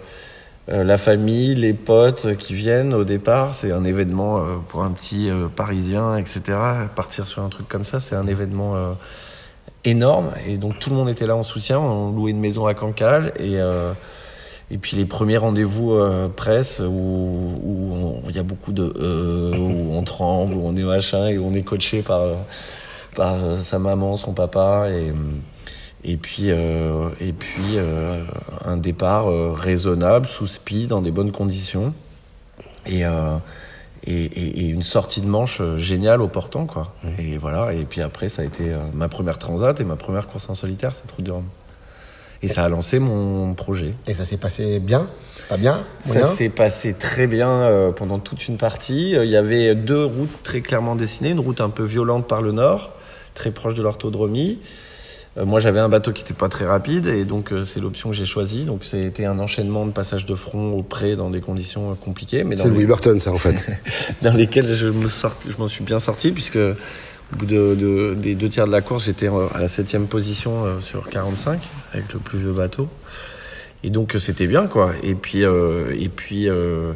euh, 0.69 0.83
la 0.83 0.97
famille, 0.97 1.55
les 1.55 1.73
potes 1.73 2.37
qui 2.37 2.53
viennent 2.53 2.93
au 2.93 3.03
départ, 3.03 3.55
c'est 3.55 3.71
un 3.71 3.83
événement 3.83 4.37
euh, 4.37 4.57
pour 4.67 4.83
un 4.83 4.91
petit 4.91 5.29
euh, 5.29 5.47
Parisien, 5.47 6.17
etc. 6.17 6.41
Partir 6.95 7.25
sur 7.25 7.41
un 7.41 7.49
truc 7.49 7.67
comme 7.67 7.83
ça, 7.83 7.99
c'est 7.99 8.15
un 8.15 8.27
événement 8.27 8.75
énorme. 9.85 10.31
Et 10.47 10.57
donc 10.57 10.77
tout 10.79 10.91
le 10.91 10.95
monde 10.95 11.09
était 11.09 11.25
là 11.25 11.35
en 11.35 11.43
soutien. 11.43 11.79
On 11.79 12.11
louait 12.11 12.31
une 12.31 12.39
maison 12.39 12.67
à 12.67 12.73
Cancale 12.73 13.33
et 13.39 13.57
et 14.73 14.77
puis 14.77 14.95
les 14.95 15.05
premiers 15.05 15.37
rendez-vous 15.37 15.99
presse 16.35 16.81
où 16.85 18.21
il 18.29 18.35
y 18.35 18.39
a 18.39 18.43
beaucoup 18.43 18.71
de 18.71 18.83
où 19.57 19.93
on 19.93 20.03
tremble, 20.03 20.53
où 20.53 20.61
on 20.63 20.75
est 20.75 20.83
machin 20.83 21.27
et 21.27 21.37
où 21.37 21.45
on 21.45 21.53
est 21.53 21.63
coaché 21.63 22.01
par 22.01 22.21
par 23.15 23.37
sa 23.61 23.79
maman, 23.79 24.15
son 24.15 24.33
papa 24.33 24.87
et 24.89 25.11
Et 26.03 26.17
puis, 26.17 26.50
et 26.50 27.34
puis 27.34 27.77
un 28.65 28.77
départ 28.77 29.27
raisonnable, 29.55 30.25
sous 30.25 30.48
speed, 30.48 30.88
dans 30.89 31.01
des 31.01 31.12
bonnes 31.12 31.31
conditions. 31.31 31.93
Et, 32.88 33.03
et, 34.08 34.65
une 34.67 34.81
sortie 34.81 35.22
de 35.22 35.27
manche 35.27 35.62
géniale 35.75 36.22
au 36.22 36.27
portant. 36.27 36.65
Quoi. 36.65 36.93
Mmh. 37.03 37.08
Et 37.20 37.38
voilà. 37.38 37.74
Et 37.74 37.86
puis 37.86 38.01
après, 38.01 38.29
ça 38.29 38.41
a 38.41 38.46
été 38.46 38.75
ma 38.93 39.10
première 39.10 39.38
transat 39.38 39.79
et 39.79 39.84
ma 39.84 39.96
première 39.96 40.27
course 40.27 40.50
en 40.50 40.55
solitaire, 40.55 40.96
cette 40.96 41.12
route 41.12 41.25
du 41.25 41.31
Rhum. 41.31 41.46
Et 42.43 42.48
ça 42.48 42.63
a 42.63 42.70
lancé 42.70 42.98
mon 43.00 43.53
projet. 43.53 43.93
Et 44.08 44.13
ça 44.13 44.25
s'est 44.25 44.38
passé 44.38 44.79
bien? 44.79 45.08
Pas 45.48 45.58
bien? 45.58 45.81
Ça 46.03 46.24
s'est 46.24 46.50
passé 46.50 46.96
très 46.96 47.27
bien 47.27 47.50
euh, 47.50 47.91
pendant 47.91 48.17
toute 48.17 48.48
une 48.48 48.58
partie. 48.58 49.15
Euh, 49.15 49.25
il 49.25 49.31
y 49.31 49.36
avait 49.36 49.75
deux 49.75 50.03
routes 50.03 50.41
très 50.41 50.62
clairement 50.62 50.96
dessinées. 50.96 51.29
Une 51.29 51.39
route 51.39 51.62
un 51.62 51.70
peu 51.70 51.84
violente 51.84 52.27
par 52.27 52.41
le 52.41 52.51
nord, 52.51 52.93
très 53.36 53.51
proche 53.51 53.75
de 53.75 53.84
l'orthodromie. 53.84 54.60
Euh, 55.38 55.45
moi, 55.45 55.59
j'avais 55.59 55.79
un 55.79 55.89
bateau 55.89 56.11
qui 56.11 56.23
n'était 56.23 56.33
pas 56.33 56.50
très 56.50 56.65
rapide 56.65 57.07
et 57.07 57.25
donc 57.25 57.53
c'est 57.63 57.79
l'option 57.79 58.09
que 58.09 58.15
j'ai 58.15 58.25
choisie. 58.25 58.65
Donc 58.65 58.83
c'était 58.83 59.25
un 59.25 59.39
enchaînement 59.39 59.85
de 59.85 59.91
passages 59.91 60.25
de 60.25 60.35
front 60.35 60.71
au 60.71 60.83
près 60.83 61.15
dans 61.15 61.29
des 61.29 61.41
conditions 61.41 61.95
compliquées. 61.95 62.45
C'est 62.57 62.67
Louis 62.67 62.85
Burton, 62.85 63.19
ça 63.19 63.31
en 63.31 63.38
fait. 63.38 63.55
dans 64.21 64.33
lesquelles 64.33 64.75
je 64.75 64.88
me 64.88 65.07
je 65.07 65.57
m'en 65.57 65.67
suis 65.67 65.83
bien 65.83 66.00
sorti 66.00 66.31
puisque 66.31 66.59
au 67.33 67.38
bout 67.38 67.45
de, 67.45 68.15
des 68.19 68.35
deux 68.35 68.50
tiers 68.50 68.67
de 68.67 68.71
la 68.71 68.81
course, 68.81 69.05
j'étais 69.05 69.27
à 69.27 69.59
la 69.59 69.67
septième 69.67 70.07
position 70.07 70.65
euh, 70.65 70.81
sur 70.81 71.07
45 71.09 71.61
avec 71.93 72.11
le 72.13 72.19
plus 72.19 72.39
vieux 72.39 72.51
bateau. 72.51 72.89
Et 73.83 73.89
donc 73.89 74.15
c'était 74.19 74.47
bien 74.47 74.67
quoi. 74.67 74.91
Et 75.03 75.15
puis 75.15 75.43
euh, 75.43 75.95
et 75.97 76.09
puis 76.09 76.50
euh, 76.50 76.93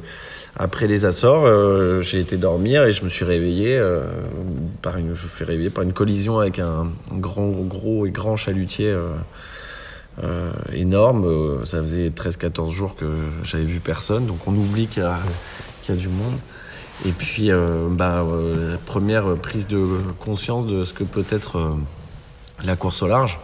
après 0.58 0.88
les 0.88 1.06
Açores, 1.06 2.02
j'ai 2.02 2.20
été 2.20 2.38
dormir 2.38 2.84
et 2.84 2.92
je 2.92 3.04
me 3.04 3.10
suis 3.10 3.26
réveillé 3.26 3.82
par 4.82 4.98
une 4.98 5.16
je 5.16 5.28
fais 5.28 5.44
réveiller 5.44 5.70
par 5.70 5.84
une 5.84 5.94
collision 5.94 6.40
avec 6.40 6.60
un, 6.60 6.88
grand 7.14 7.50
gros 7.50 8.06
et 8.06 8.12
grand 8.12 8.36
chalutier 8.36 8.96
énorme. 10.72 11.66
ça 11.66 11.82
faisait 11.82 12.10
13-14 12.10 12.70
jours 12.72 12.96
que 12.96 13.06
j'avais 13.44 13.66
vu 13.66 13.80
personne. 13.80 14.26
Donc 14.26 14.48
on 14.48 14.54
oublie 14.54 14.88
qu'il 14.88 15.04
y, 15.04 15.92
y 15.92 15.94
a 15.94 15.96
du 15.96 16.08
monde. 16.08 16.36
Et 17.04 17.12
puis, 17.12 17.52
euh, 17.52 17.88
bah, 17.90 18.24
euh, 18.24 18.72
la 18.72 18.78
première 18.78 19.36
prise 19.36 19.68
de 19.68 19.86
conscience 20.20 20.66
de 20.66 20.86
ce 20.86 20.94
que 20.94 21.04
peut 21.04 21.26
être 21.30 21.58
euh, 21.58 21.76
la 22.64 22.76
course 22.76 23.02
au 23.02 23.08
large. 23.08 23.40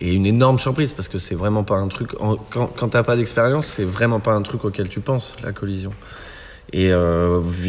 Et 0.00 0.14
une 0.14 0.26
énorme 0.26 0.58
surprise 0.58 0.92
parce 0.92 1.08
que 1.08 1.18
c'est 1.18 1.34
vraiment 1.34 1.64
pas 1.64 1.76
un 1.76 1.88
truc. 1.88 2.14
quand 2.14 2.38
quand 2.50 2.88
t'as 2.88 3.02
pas 3.02 3.16
d'expérience, 3.16 3.66
c'est 3.66 3.84
vraiment 3.84 4.20
pas 4.20 4.32
un 4.32 4.42
truc 4.42 4.64
auquel 4.64 4.88
tu 4.88 5.00
penses, 5.00 5.34
la 5.42 5.52
collision. 5.52 5.92
Et 6.72 6.90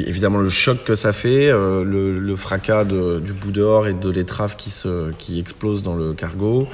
évidemment, 0.08 0.40
le 0.40 0.50
choc 0.50 0.84
que 0.84 0.96
ça 0.96 1.12
fait, 1.12 1.52
le, 1.52 2.20
le, 2.20 2.36
fracas 2.36 2.86
de, 2.86 3.20
du 3.20 3.34
bout 3.34 3.52
dehors 3.52 3.88
et 3.88 3.94
de 3.94 4.10
l'étrave 4.10 4.56
qui, 4.56 4.72
se, 4.72 5.12
qui 5.20 5.40
explose 5.40 5.84
dans 5.84 5.96
le 5.96 6.14
cargo, 6.14 6.68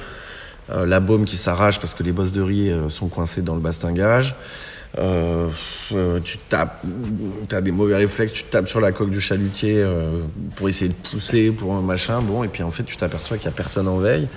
la 0.70 1.00
baume 1.00 1.26
qui 1.26 1.36
s'arrache 1.36 1.78
parce 1.78 1.92
que 1.92 2.02
les 2.02 2.12
bosses 2.12 2.32
de 2.32 2.40
riz 2.40 2.72
sont 2.88 3.08
coincées 3.08 3.42
dans 3.42 3.54
le 3.54 3.60
bastingage. 3.60 4.34
Euh, 4.98 5.48
euh, 5.92 6.20
tu 6.20 6.36
tapes, 6.36 6.84
tu 7.48 7.54
as 7.54 7.60
des 7.62 7.70
mauvais 7.70 7.96
réflexes, 7.96 8.32
tu 8.32 8.44
tapes 8.44 8.68
sur 8.68 8.80
la 8.80 8.92
coque 8.92 9.10
du 9.10 9.22
chalutier 9.22 9.76
euh, 9.76 10.20
pour 10.56 10.68
essayer 10.68 10.90
de 10.90 10.94
pousser 10.94 11.50
pour 11.50 11.74
un 11.74 11.80
machin, 11.80 12.20
bon, 12.20 12.44
et 12.44 12.48
puis 12.48 12.62
en 12.62 12.70
fait 12.70 12.82
tu 12.82 12.96
t'aperçois 12.96 13.38
qu'il 13.38 13.48
n'y 13.48 13.54
a 13.54 13.56
personne 13.56 13.88
en 13.88 13.96
veille. 13.96 14.28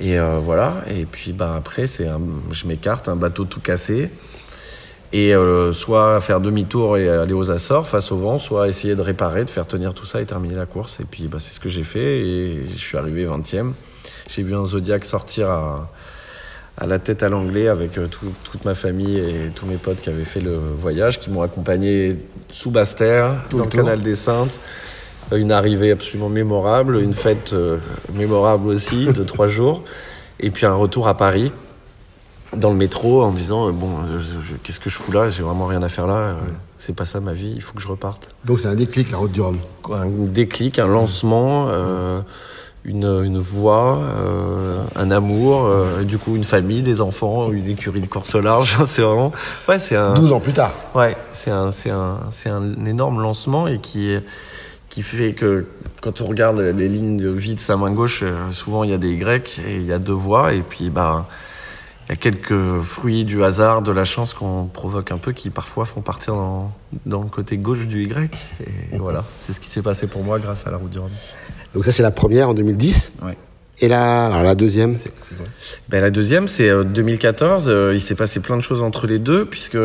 Et 0.00 0.16
voilà, 0.18 0.82
et 0.88 1.04
puis 1.04 1.32
bah, 1.32 1.54
après, 1.56 1.86
c'est 1.86 2.06
je 2.52 2.66
m'écarte, 2.66 3.08
un 3.08 3.16
bateau 3.16 3.44
tout 3.44 3.60
cassé. 3.60 4.08
Et 5.12 5.34
soit 5.72 6.20
faire 6.20 6.40
demi-tour 6.40 6.96
et 6.96 7.08
aller 7.08 7.32
aux 7.32 7.50
Açores 7.50 7.86
face 7.86 8.12
au 8.12 8.16
vent, 8.16 8.38
soit 8.38 8.68
essayer 8.68 8.94
de 8.94 9.02
réparer, 9.02 9.44
de 9.44 9.50
faire 9.50 9.66
tenir 9.66 9.92
tout 9.92 10.06
ça 10.06 10.20
et 10.20 10.24
terminer 10.24 10.54
la 10.54 10.66
course. 10.66 11.00
Et 11.00 11.04
puis 11.04 11.26
bah, 11.26 11.38
c'est 11.40 11.52
ce 11.52 11.58
que 11.58 11.68
j'ai 11.68 11.82
fait 11.82 12.20
et 12.20 12.62
je 12.72 12.78
suis 12.78 12.96
arrivé 12.96 13.26
20e. 13.26 13.72
J'ai 14.28 14.42
vu 14.42 14.54
un 14.54 14.64
Zodiac 14.64 15.04
sortir 15.04 15.50
à, 15.50 15.90
à 16.80 16.86
la 16.86 16.98
tête 16.98 17.22
à 17.22 17.28
l'anglais 17.28 17.68
avec 17.68 17.98
euh, 17.98 18.06
toute 18.08 18.64
ma 18.64 18.74
famille 18.74 19.18
et 19.18 19.50
tous 19.54 19.66
mes 19.66 19.76
potes 19.76 20.00
qui 20.00 20.08
avaient 20.08 20.24
fait 20.24 20.40
le 20.40 20.56
voyage, 20.56 21.20
qui 21.20 21.30
m'ont 21.30 21.42
accompagné 21.42 22.16
sous 22.52 22.70
Basse-Terre, 22.70 23.42
dans 23.52 23.64
le, 23.64 23.70
canal 23.70 24.00
des 24.00 24.14
Saintes. 24.14 24.58
Une 25.32 25.52
arrivée 25.52 25.92
absolument 25.92 26.30
mémorable, 26.30 27.00
une 27.00 27.12
fête 27.12 27.52
euh, 27.52 27.78
mémorable 28.14 28.66
aussi 28.66 29.06
de 29.06 29.22
trois 29.22 29.46
jours, 29.46 29.84
et 30.40 30.50
puis 30.50 30.66
un 30.66 30.74
retour 30.74 31.06
à 31.06 31.16
Paris 31.16 31.52
dans 32.56 32.70
le 32.70 32.76
métro 32.76 33.22
en 33.22 33.32
disant 33.32 33.68
euh, 33.68 33.72
bon 33.72 33.90
qu'est-ce 34.62 34.80
que 34.80 34.90
je 34.90 34.96
fous 34.96 35.12
là? 35.12 35.30
J'ai 35.30 35.42
vraiment 35.42 35.66
rien 35.66 35.82
à 35.82 35.88
faire 35.88 36.06
là 36.06 36.36
c'est 36.78 36.94
pas 36.94 37.04
ça 37.04 37.20
ma 37.20 37.34
vie 37.34 37.52
il 37.54 37.60
faut 37.60 37.74
que 37.74 37.82
je 37.82 37.88
reparte 37.88 38.34
donc 38.46 38.60
c'est 38.60 38.68
un 38.68 38.74
déclic 38.74 39.10
la 39.10 39.18
route 39.18 39.32
du 39.32 39.42
Rhum 39.42 39.58
un 39.92 40.06
déclic 40.06 40.78
un 40.78 40.86
lancement 40.86 41.68
une, 42.84 43.04
une 43.24 43.38
voix, 43.38 43.98
euh, 43.98 44.82
un 44.96 45.10
amour, 45.10 45.64
euh, 45.64 46.02
du 46.02 46.18
coup 46.18 46.36
une 46.36 46.44
famille, 46.44 46.82
des 46.82 47.00
enfants, 47.00 47.50
une 47.52 47.68
écurie 47.68 48.00
de 48.00 48.06
course 48.06 48.34
au 48.34 48.40
large. 48.40 48.78
c'est 48.86 49.02
vraiment, 49.02 49.32
ouais, 49.68 49.78
c'est 49.78 49.96
un. 49.96 50.14
12 50.14 50.32
ans 50.32 50.40
plus 50.40 50.52
tard. 50.52 50.72
Ouais, 50.94 51.16
c'est 51.32 51.50
un, 51.50 51.72
c'est 51.72 51.90
un, 51.90 52.20
c'est 52.30 52.48
un 52.48 52.84
énorme 52.86 53.20
lancement 53.20 53.66
et 53.66 53.78
qui, 53.80 54.16
qui 54.88 55.02
fait 55.02 55.32
que 55.32 55.66
quand 56.00 56.20
on 56.22 56.24
regarde 56.24 56.58
les 56.58 56.88
lignes 56.88 57.18
de 57.18 57.28
vie 57.28 57.54
de 57.54 57.60
sa 57.60 57.76
main 57.76 57.92
gauche, 57.92 58.20
euh, 58.22 58.50
souvent 58.50 58.84
il 58.84 58.90
y 58.90 58.94
a 58.94 58.98
des 58.98 59.12
Y 59.12 59.60
et 59.66 59.76
il 59.76 59.86
y 59.86 59.92
a 59.92 59.98
deux 59.98 60.12
voix 60.12 60.54
et 60.54 60.62
puis 60.62 60.88
bah 60.88 61.26
y 62.10 62.12
a 62.12 62.16
quelques 62.16 62.80
fruits 62.80 63.24
du 63.24 63.44
hasard, 63.44 63.82
de 63.82 63.92
la 63.92 64.04
chance 64.04 64.34
qu'on 64.34 64.66
provoque 64.66 65.12
un 65.12 65.18
peu 65.18 65.32
qui 65.32 65.50
parfois 65.50 65.84
font 65.84 66.00
partir 66.00 66.34
dans, 66.34 66.72
dans 67.06 67.22
le 67.22 67.28
côté 67.28 67.56
gauche 67.56 67.86
du 67.86 68.02
Y. 68.04 68.34
Et 68.92 68.98
voilà, 68.98 69.24
c'est 69.38 69.52
ce 69.52 69.60
qui 69.60 69.68
s'est 69.68 69.82
passé 69.82 70.08
pour 70.08 70.24
moi 70.24 70.38
grâce 70.38 70.66
à 70.66 70.70
la 70.70 70.76
route 70.76 70.90
du 70.90 70.98
Rhum. 70.98 71.10
Donc 71.74 71.84
ça, 71.84 71.92
c'est 71.92 72.02
la 72.02 72.10
première 72.10 72.48
en 72.48 72.54
2010. 72.54 73.12
Ouais. 73.22 73.36
Et 73.82 73.90
alors 73.92 74.42
la 74.42 74.54
deuxième, 74.54 74.96
c'est 74.96 75.08
quoi? 75.08 75.46
Ben, 75.88 76.00
La 76.00 76.10
deuxième, 76.10 76.48
c'est 76.48 76.70
2014. 76.84 77.68
Euh, 77.68 77.72
euh, 77.72 77.94
il 77.94 78.00
s'est 78.00 78.14
passé 78.14 78.40
plein 78.40 78.56
de 78.56 78.60
choses 78.60 78.82
entre 78.82 79.06
les 79.06 79.18
deux, 79.18 79.46
puisque 79.46 79.78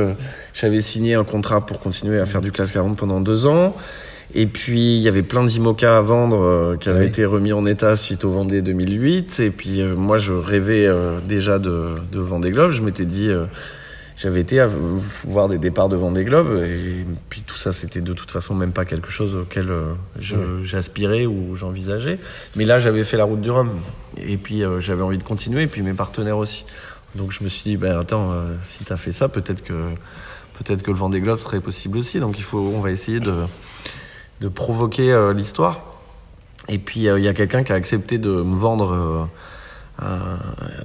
j'avais 0.53 0.81
signé 0.81 1.13
un 1.13 1.23
contrat 1.23 1.65
pour 1.65 1.79
continuer 1.79 2.19
à 2.19 2.25
faire 2.25 2.41
du 2.41 2.51
classe 2.51 2.71
40 2.71 2.97
pendant 2.97 3.21
deux 3.21 3.45
ans. 3.45 3.75
Et 4.33 4.47
puis, 4.47 4.97
il 4.97 5.01
y 5.01 5.07
avait 5.07 5.23
plein 5.23 5.45
d'IMOCA 5.45 5.97
à 5.97 6.01
vendre 6.01 6.41
euh, 6.41 6.77
qui 6.77 6.89
avaient 6.89 7.07
été 7.07 7.25
remis 7.25 7.53
en 7.53 7.65
état 7.65 7.95
suite 7.95 8.25
au 8.25 8.31
Vendée 8.31 8.61
2008. 8.61 9.39
Et 9.39 9.51
puis, 9.51 9.81
moi, 9.83 10.17
je 10.17 10.33
rêvais 10.33 10.89
déjà 11.27 11.59
de, 11.59 11.95
de 12.11 12.19
Vendée 12.19 12.51
Globe. 12.51 12.71
Je 12.71 12.81
m'étais 12.81 13.05
dit 13.05 13.31
j'avais 14.17 14.39
été 14.39 14.61
à 14.61 14.67
voir 15.25 15.49
des 15.49 15.57
départs 15.57 15.89
de 15.89 15.95
Vendée 15.95 16.23
Globe. 16.23 16.61
Et 16.63 17.05
puis 17.29 17.41
tout 17.41 17.57
ça 17.57 17.71
c'était 17.71 18.01
de 18.01 18.13
toute 18.13 18.31
façon 18.31 18.55
même 18.55 18.71
pas 18.71 18.85
quelque 18.85 19.09
chose 19.09 19.35
auquel 19.35 19.69
euh, 19.69 19.93
j'aspirais 20.63 21.25
ou 21.25 21.55
j'envisageais. 21.55 22.19
Mais 22.55 22.65
là 22.65 22.79
j'avais 22.79 23.03
fait 23.03 23.17
la 23.17 23.25
route 23.25 23.41
du 23.41 23.51
Rhum. 23.51 23.69
Et 24.17 24.37
puis 24.37 24.63
euh, 24.63 24.79
j'avais 24.79 25.01
envie 25.01 25.17
de 25.17 25.23
continuer. 25.23 25.63
Et 25.63 25.67
puis 25.67 25.81
mes 25.81 25.93
partenaires 25.93 26.37
aussi. 26.37 26.65
Donc 27.15 27.31
je 27.31 27.43
me 27.43 27.49
suis 27.49 27.63
dit 27.63 27.77
ben 27.77 27.99
attends 27.99 28.31
euh, 28.31 28.55
si 28.61 28.85
tu 28.85 28.93
as 28.93 28.97
fait 28.97 29.11
ça 29.11 29.27
peut-être 29.27 29.63
que 29.63 29.89
peut-être 30.59 30.81
que 30.81 30.91
le 30.91 30.97
Vendée 30.97 31.19
Globe 31.19 31.39
serait 31.39 31.59
possible 31.59 31.97
aussi. 31.97 32.19
Donc 32.19 32.37
il 32.37 32.43
faut 32.43 32.59
on 32.59 32.79
va 32.79 32.91
essayer 32.91 33.19
de 33.19 33.33
de 34.41 34.47
provoquer 34.47 35.31
l'histoire 35.35 35.79
et 36.67 36.77
puis 36.77 37.01
il 37.01 37.19
y 37.23 37.27
a 37.27 37.33
quelqu'un 37.33 37.63
qui 37.63 37.71
a 37.71 37.75
accepté 37.75 38.17
de 38.17 38.29
me 38.29 38.55
vendre 38.55 39.29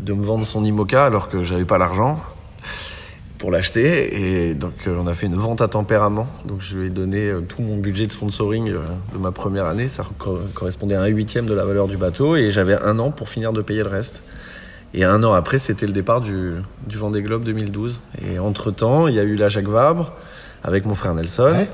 de 0.00 0.12
me 0.12 0.25
vendre 0.25 0.47
son 0.47 0.64
IMOCA 0.64 1.04
alors 1.04 1.28
que 1.28 1.42
j'avais 1.42 1.64
pas 1.64 1.78
l'argent 1.78 2.23
pour 3.40 3.50
l'acheter. 3.50 4.49
Et 4.49 4.54
donc, 4.54 4.87
euh, 4.87 5.00
on 5.02 5.07
a 5.07 5.14
fait 5.14 5.26
une 5.26 5.35
vente 5.35 5.62
à 5.62 5.69
tempérament. 5.69 6.28
Donc, 6.45 6.61
je 6.61 6.76
lui 6.76 6.87
ai 6.87 6.90
donné 6.90 7.26
euh, 7.26 7.40
tout 7.40 7.62
mon 7.62 7.78
budget 7.78 8.07
de 8.07 8.12
sponsoring 8.12 8.69
euh, 8.69 8.80
de 9.14 9.19
ma 9.19 9.33
première 9.33 9.64
année. 9.66 9.88
Ça 9.88 10.04
correspondait 10.54 10.95
à 10.95 11.02
un 11.02 11.07
huitième 11.07 11.47
de 11.47 11.54
la 11.54 11.64
valeur 11.64 11.88
du 11.88 11.97
bateau. 11.97 12.37
Et 12.37 12.52
j'avais 12.52 12.76
un 12.80 12.99
an 12.99 13.11
pour 13.11 13.28
finir 13.30 13.52
de 13.52 13.62
payer 13.62 13.83
le 13.83 13.88
reste. 13.88 14.23
Et 14.92 15.04
un 15.04 15.25
an 15.25 15.33
après, 15.33 15.59
c'était 15.59 15.87
le 15.87 15.92
départ 15.92 16.21
du, 16.21 16.52
du 16.87 16.99
Vendée 16.99 17.23
Globe 17.23 17.42
2012. 17.45 18.00
Et 18.23 18.38
entre-temps, 18.38 19.09
il 19.09 19.14
y 19.14 19.19
a 19.19 19.25
eu 19.25 19.37
la 19.37 19.49
Jacques 19.49 19.69
Vabre 19.69 20.12
avec 20.62 20.85
mon 20.85 20.95
frère 20.95 21.14
Nelson. 21.14 21.66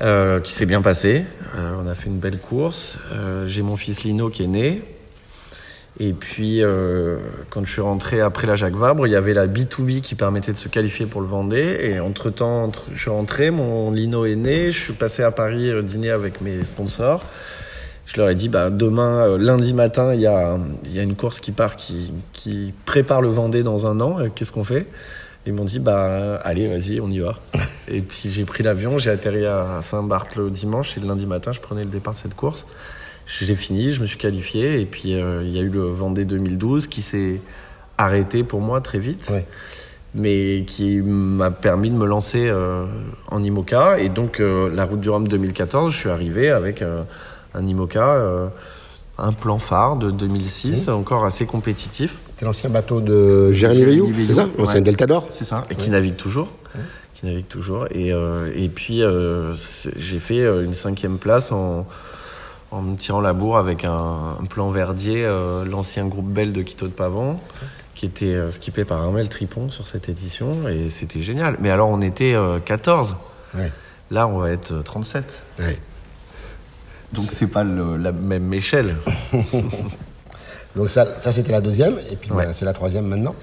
Qui 0.00 0.52
s'est 0.52 0.66
bien 0.66 0.82
passé. 0.82 1.24
on 1.54 1.86
a 1.86 1.94
fait 1.94 2.06
une 2.06 2.18
belle 2.18 2.38
course. 2.38 2.98
J'ai 3.46 3.62
mon 3.62 3.76
fils 3.76 4.04
Lino 4.04 4.30
qui 4.30 4.44
est 4.44 4.48
né. 4.48 4.82
Et 6.00 6.12
puis, 6.12 6.62
euh, 6.62 7.18
quand 7.50 7.64
je 7.64 7.72
suis 7.72 7.80
rentré 7.80 8.20
après 8.20 8.46
la 8.46 8.54
Jacques 8.54 8.76
Vabre, 8.76 9.06
il 9.08 9.10
y 9.10 9.16
avait 9.16 9.34
la 9.34 9.48
B2B 9.48 10.00
qui 10.00 10.14
permettait 10.14 10.52
de 10.52 10.56
se 10.56 10.68
qualifier 10.68 11.06
pour 11.06 11.20
le 11.20 11.26
Vendée. 11.26 11.78
Et 11.80 11.98
entre-temps, 11.98 12.70
je 12.94 13.00
suis 13.00 13.10
rentré, 13.10 13.50
mon 13.50 13.90
Lino 13.90 14.24
est 14.24 14.36
né, 14.36 14.70
je 14.70 14.78
suis 14.78 14.92
passé 14.92 15.24
à 15.24 15.32
Paris 15.32 15.70
euh, 15.70 15.82
dîner 15.82 16.10
avec 16.10 16.40
mes 16.40 16.64
sponsors. 16.64 17.24
Je 18.06 18.16
leur 18.16 18.30
ai 18.30 18.36
dit, 18.36 18.48
bah, 18.48 18.70
demain, 18.70 19.26
euh, 19.26 19.38
lundi 19.38 19.74
matin, 19.74 20.14
il 20.14 20.20
y 20.20 20.26
a, 20.28 20.56
une 20.94 21.16
course 21.16 21.40
qui 21.40 21.50
part, 21.50 21.74
qui 21.74 22.72
prépare 22.84 23.20
le 23.20 23.28
Vendée 23.28 23.64
dans 23.64 23.86
un 23.86 24.00
an. 24.00 24.18
Qu'est-ce 24.34 24.52
qu'on 24.52 24.64
fait? 24.64 24.86
Ils 25.46 25.52
m'ont 25.52 25.64
dit, 25.64 25.78
bah, 25.78 26.36
allez, 26.44 26.68
vas-y, 26.68 27.00
on 27.00 27.10
y 27.10 27.20
va. 27.20 27.38
et 27.88 28.00
puis 28.00 28.30
j'ai 28.30 28.44
pris 28.44 28.62
l'avion, 28.62 28.98
j'ai 28.98 29.10
atterri 29.10 29.46
à 29.46 29.80
Saint-Barth 29.82 30.36
le 30.36 30.50
dimanche, 30.50 30.96
et 30.96 31.00
le 31.00 31.06
lundi 31.06 31.26
matin, 31.26 31.52
je 31.52 31.60
prenais 31.60 31.84
le 31.84 31.90
départ 31.90 32.14
de 32.14 32.18
cette 32.18 32.34
course. 32.34 32.66
J'ai 33.28 33.54
fini, 33.56 33.92
je 33.92 34.00
me 34.00 34.06
suis 34.06 34.16
qualifié 34.16 34.80
et 34.80 34.86
puis 34.86 35.14
euh, 35.14 35.42
il 35.44 35.54
y 35.54 35.58
a 35.58 35.60
eu 35.60 35.68
le 35.68 35.82
Vendée 35.82 36.24
2012 36.24 36.86
qui 36.86 37.02
s'est 37.02 37.42
arrêté 37.98 38.42
pour 38.42 38.62
moi 38.62 38.80
très 38.80 38.98
vite, 38.98 39.30
mais 40.14 40.64
qui 40.66 41.02
m'a 41.02 41.50
permis 41.50 41.90
de 41.90 41.96
me 41.96 42.06
lancer 42.06 42.48
euh, 42.48 42.86
en 43.26 43.44
IMOCA. 43.44 43.98
Et 44.00 44.08
donc 44.08 44.40
euh, 44.40 44.70
la 44.74 44.86
route 44.86 45.00
du 45.00 45.10
Rhum 45.10 45.28
2014, 45.28 45.92
je 45.92 45.98
suis 45.98 46.08
arrivé 46.08 46.48
avec 46.48 46.82
un 46.82 47.66
IMOCA 47.66 48.50
un 49.18 49.32
plan 49.32 49.58
phare 49.58 49.96
de 49.96 50.10
2006, 50.10 50.88
encore 50.88 51.24
assez 51.24 51.44
compétitif. 51.46 52.16
C'est 52.38 52.44
l'ancien 52.44 52.70
bateau 52.70 53.00
de 53.00 53.52
Jérémy 53.52 53.84
Veillou, 53.84 54.12
c'est 54.26 54.32
ça 54.34 54.46
L'ancien 54.56 54.74
ouais. 54.76 54.80
Delta 54.80 55.06
d'Or 55.06 55.28
C'est 55.32 55.44
ça, 55.44 55.64
et 55.70 55.74
qui 55.74 55.86
Ouais. 55.86 55.92
navigue 55.92 56.16
toujours. 56.16 56.48
Qui 57.14 57.26
navigue 57.26 57.48
toujours. 57.48 57.86
Et, 57.90 58.12
euh, 58.12 58.52
et 58.54 58.68
puis, 58.68 59.02
euh, 59.02 59.52
j'ai 59.96 60.20
fait 60.20 60.38
euh, 60.40 60.64
une 60.64 60.74
cinquième 60.74 61.18
place 61.18 61.50
en, 61.50 61.84
en 62.70 62.80
me 62.82 62.96
tirant 62.96 63.20
la 63.20 63.32
bourre 63.32 63.58
avec 63.58 63.84
un, 63.84 64.36
un 64.40 64.44
plan 64.44 64.70
Verdier, 64.70 65.24
euh, 65.24 65.64
l'ancien 65.64 66.06
groupe 66.06 66.28
Bell 66.28 66.52
de 66.52 66.62
Quito 66.62 66.86
de 66.86 66.92
Pavon, 66.92 67.40
qui 67.96 68.06
était 68.06 68.38
skippé 68.52 68.84
par 68.84 68.98
Armel 69.02 69.28
Tripon 69.28 69.68
sur 69.72 69.88
cette 69.88 70.08
édition. 70.08 70.68
Et 70.68 70.90
c'était 70.90 71.20
génial. 71.20 71.56
Mais 71.60 71.70
alors, 71.70 71.88
on 71.88 72.00
était 72.02 72.34
euh, 72.34 72.60
14. 72.60 73.16
Ouais. 73.56 73.72
Là, 74.12 74.28
on 74.28 74.38
va 74.38 74.50
être 74.52 74.70
euh, 74.72 74.82
37. 74.82 75.42
Ouais. 75.58 75.76
Donc, 77.12 77.26
c'est 77.32 77.46
pas 77.46 77.64
le- 77.64 77.96
la 77.96 78.12
même 78.12 78.52
échelle. 78.52 78.94
Donc 80.76 80.90
ça, 80.90 81.06
ça 81.20 81.32
c'était 81.32 81.52
la 81.52 81.60
deuxième, 81.60 81.98
et 82.10 82.16
puis 82.16 82.30
Ouais. 82.30 82.46
bah, 82.46 82.52
c'est 82.52 82.64
la 82.64 82.72
troisième 82.72 83.06
maintenant. 83.06 83.34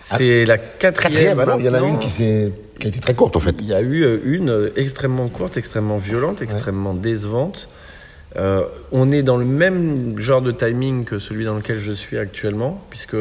C'est 0.00 0.44
la 0.44 0.58
quatrième. 0.58 1.12
Quatrième, 1.36 1.40
ah 1.40 1.46
non, 1.46 1.58
il 1.60 1.64
y 1.66 1.68
en 1.68 1.74
a 1.74 1.80
une 1.80 1.98
qui, 2.00 2.08
qui 2.08 2.86
a 2.86 2.88
été 2.88 2.98
très 2.98 3.14
courte 3.14 3.36
en 3.36 3.40
fait. 3.40 3.54
Il 3.60 3.66
y 3.66 3.74
a 3.74 3.80
eu 3.80 4.02
euh, 4.02 4.18
une 4.24 4.50
euh, 4.50 4.72
extrêmement 4.76 5.28
courte, 5.28 5.56
extrêmement 5.56 5.96
violente, 5.96 6.42
extrêmement 6.42 6.94
décevante. 6.94 7.68
Euh, 8.36 8.64
on 8.90 9.12
est 9.12 9.22
dans 9.22 9.36
le 9.36 9.44
même 9.44 10.18
genre 10.18 10.40
de 10.42 10.50
timing 10.50 11.04
que 11.04 11.18
celui 11.18 11.44
dans 11.44 11.54
lequel 11.54 11.78
je 11.78 11.92
suis 11.92 12.18
actuellement, 12.18 12.82
puisque 12.90 13.16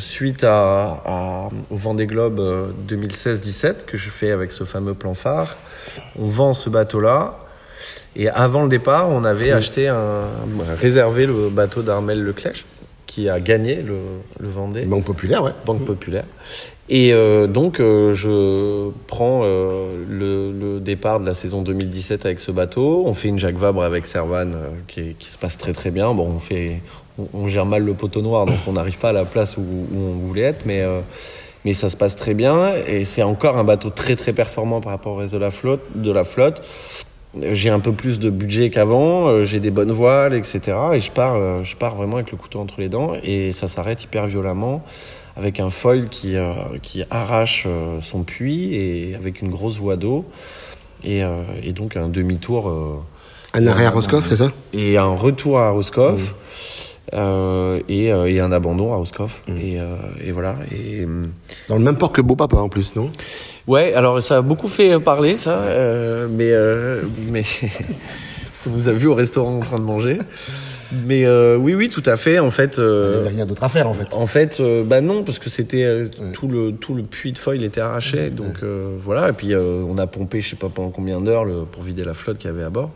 suite 0.00 0.44
à, 0.44 1.00
à- 1.06 1.48
au 1.70 1.76
Vendée 1.76 2.06
Globe 2.06 2.38
euh, 2.40 2.66
2016-17 2.88 3.86
que 3.86 3.96
je 3.96 4.10
fais 4.10 4.30
avec 4.32 4.52
ce 4.52 4.64
fameux 4.64 4.92
plan 4.94 5.14
phare, 5.14 5.56
on 6.18 6.26
vend 6.26 6.52
ce 6.52 6.68
bateau-là. 6.68 7.38
Et 8.16 8.28
avant 8.28 8.62
le 8.62 8.68
départ, 8.68 9.08
on 9.10 9.24
avait 9.24 9.52
acheté 9.52 9.88
un, 9.88 10.24
réservé 10.80 11.26
le 11.26 11.48
bateau 11.48 11.82
d'Armel 11.82 12.22
Leclèche, 12.22 12.64
qui 13.06 13.28
a 13.28 13.40
gagné 13.40 13.82
le, 13.82 13.98
le 14.40 14.48
Vendée. 14.48 14.84
Banque 14.84 15.04
populaire, 15.04 15.42
ouais. 15.42 15.52
Banque 15.66 15.84
Populaire. 15.84 16.24
Et 16.88 17.12
euh, 17.12 17.46
donc, 17.46 17.80
euh, 17.80 18.12
je 18.12 18.90
prends 19.06 19.42
euh, 19.44 20.04
le, 20.08 20.52
le 20.52 20.80
départ 20.80 21.20
de 21.20 21.26
la 21.26 21.34
saison 21.34 21.62
2017 21.62 22.26
avec 22.26 22.40
ce 22.40 22.50
bateau. 22.50 23.04
On 23.06 23.14
fait 23.14 23.28
une 23.28 23.38
Jacques 23.38 23.56
Vabre 23.56 23.82
avec 23.82 24.04
Servan 24.04 24.52
qui, 24.88 25.14
se 25.20 25.38
passe 25.38 25.56
très 25.56 25.72
très 25.72 25.90
bien. 25.90 26.12
Bon, 26.12 26.26
on, 26.26 26.38
fait, 26.38 26.82
on, 27.18 27.28
on 27.32 27.46
gère 27.48 27.66
mal 27.66 27.84
le 27.84 27.94
poteau 27.94 28.20
noir, 28.20 28.46
donc 28.46 28.56
on 28.66 28.72
n'arrive 28.72 28.98
pas 28.98 29.10
à 29.10 29.12
la 29.12 29.24
place 29.24 29.56
où, 29.56 29.62
où 29.62 29.98
on 29.98 30.26
voulait 30.26 30.42
être, 30.42 30.66
mais, 30.66 30.84
mais 31.64 31.72
ça 31.72 31.88
se 31.88 31.96
passe 31.96 32.16
très 32.16 32.34
bien. 32.34 32.74
Et 32.86 33.04
c'est 33.04 33.22
encore 33.22 33.56
un 33.56 33.64
bateau 33.64 33.90
très 33.90 34.16
très 34.16 34.32
performant 34.32 34.80
par 34.80 34.92
rapport 34.92 35.12
au 35.12 35.16
reste 35.16 35.34
de 35.34 35.38
la 35.38 35.50
flotte. 35.50 35.82
De 35.94 36.10
la 36.10 36.24
flotte. 36.24 36.62
J'ai 37.52 37.70
un 37.70 37.80
peu 37.80 37.92
plus 37.92 38.18
de 38.18 38.28
budget 38.28 38.68
qu'avant, 38.68 39.26
euh, 39.28 39.44
j'ai 39.44 39.58
des 39.58 39.70
bonnes 39.70 39.92
voiles, 39.92 40.34
etc. 40.34 40.60
Et 40.92 41.00
je 41.00 41.10
pars, 41.10 41.34
euh, 41.36 41.62
je 41.62 41.76
pars 41.76 41.94
vraiment 41.94 42.16
avec 42.16 42.30
le 42.30 42.36
couteau 42.36 42.60
entre 42.60 42.74
les 42.80 42.88
dents. 42.90 43.12
Et 43.24 43.52
ça 43.52 43.68
s'arrête 43.68 44.04
hyper 44.04 44.26
violemment 44.26 44.84
avec 45.34 45.58
un 45.60 45.70
foil 45.70 46.10
qui, 46.10 46.36
euh, 46.36 46.52
qui 46.82 47.04
arrache 47.10 47.66
son 48.02 48.22
puits 48.22 48.74
et 48.74 49.14
avec 49.14 49.40
une 49.40 49.48
grosse 49.48 49.78
voie 49.78 49.96
d'eau. 49.96 50.26
Et, 51.04 51.24
euh, 51.24 51.42
et 51.62 51.72
donc 51.72 51.96
un 51.96 52.08
demi-tour 52.08 52.68
euh, 52.68 52.96
Un 53.54 53.66
arrêt 53.66 53.86
à 53.86 53.90
Roscoff, 53.90 54.26
c'est 54.28 54.36
ça? 54.36 54.52
Et 54.74 54.98
un 54.98 55.14
retour 55.16 55.58
à 55.58 55.70
Roscoff. 55.70 56.34
euh, 57.14 57.80
et, 57.88 58.06
et 58.08 58.40
un 58.40 58.52
abandon 58.52 58.92
à 58.92 58.96
Roscoff. 58.96 59.42
Et, 59.48 59.80
euh, 59.80 59.96
et 60.24 60.32
voilà. 60.32 60.56
Et, 60.70 61.06
Dans 61.68 61.76
le 61.76 61.82
même 61.82 61.96
port 61.96 62.12
que 62.12 62.20
Beau 62.20 62.36
Papa 62.36 62.56
en 62.58 62.68
plus, 62.68 62.94
non? 62.94 63.10
Ouais, 63.68 63.94
alors 63.94 64.20
ça 64.22 64.38
a 64.38 64.42
beaucoup 64.42 64.68
fait 64.68 64.98
parler, 64.98 65.36
ça, 65.36 65.58
euh, 65.60 66.26
mais, 66.30 66.50
euh, 66.50 67.02
mais 67.30 67.42
ce 68.52 68.64
que 68.64 68.68
vous 68.68 68.88
avez 68.88 68.98
vu 68.98 69.06
au 69.06 69.14
restaurant 69.14 69.56
en 69.56 69.60
train 69.60 69.78
de 69.78 69.84
manger. 69.84 70.18
Mais 71.06 71.24
euh, 71.24 71.56
oui, 71.56 71.74
oui, 71.74 71.88
tout 71.88 72.02
à 72.04 72.16
fait. 72.16 72.38
En 72.38 72.50
fait, 72.50 72.74
Il 72.76 72.82
n'y 72.82 72.86
euh, 72.88 73.20
avait 73.20 73.28
rien 73.30 73.46
d'autre 73.46 73.64
à 73.64 73.68
faire 73.70 73.88
en 73.88 73.94
fait. 73.94 74.08
en 74.12 74.26
fait, 74.26 74.58
euh, 74.60 74.82
bah 74.84 75.00
non, 75.00 75.22
parce 75.22 75.38
que 75.38 75.48
c'était 75.48 75.84
euh, 75.84 76.06
tout 76.34 76.48
le 76.48 76.72
tout 76.72 76.94
le 76.94 77.02
puits 77.02 77.32
de 77.32 77.38
foil 77.38 77.64
était 77.64 77.80
arraché, 77.80 78.28
donc 78.28 78.56
euh, 78.62 78.96
voilà. 79.02 79.30
Et 79.30 79.32
puis 79.32 79.54
euh, 79.54 79.82
on 79.88 79.96
a 79.96 80.06
pompé, 80.06 80.42
je 80.42 80.50
sais 80.50 80.56
pas 80.56 80.68
pendant 80.68 80.90
combien 80.90 81.20
d'heures 81.22 81.46
pour 81.70 81.82
vider 81.82 82.04
la 82.04 82.12
flotte 82.12 82.36
qu'il 82.38 82.50
y 82.50 82.52
avait 82.52 82.62
à 82.64 82.68
bord. 82.70 82.90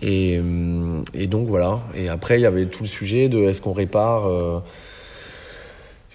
Et, 0.00 0.40
hum, 0.40 1.04
et 1.14 1.26
donc 1.28 1.46
voilà. 1.46 1.78
Et 1.94 2.08
après, 2.08 2.38
il 2.38 2.42
y 2.42 2.46
avait 2.46 2.66
tout 2.66 2.82
le 2.82 2.88
sujet 2.88 3.28
de 3.28 3.38
est-ce 3.44 3.60
qu'on 3.60 3.72
répare 3.74 4.26
euh, 4.28 4.58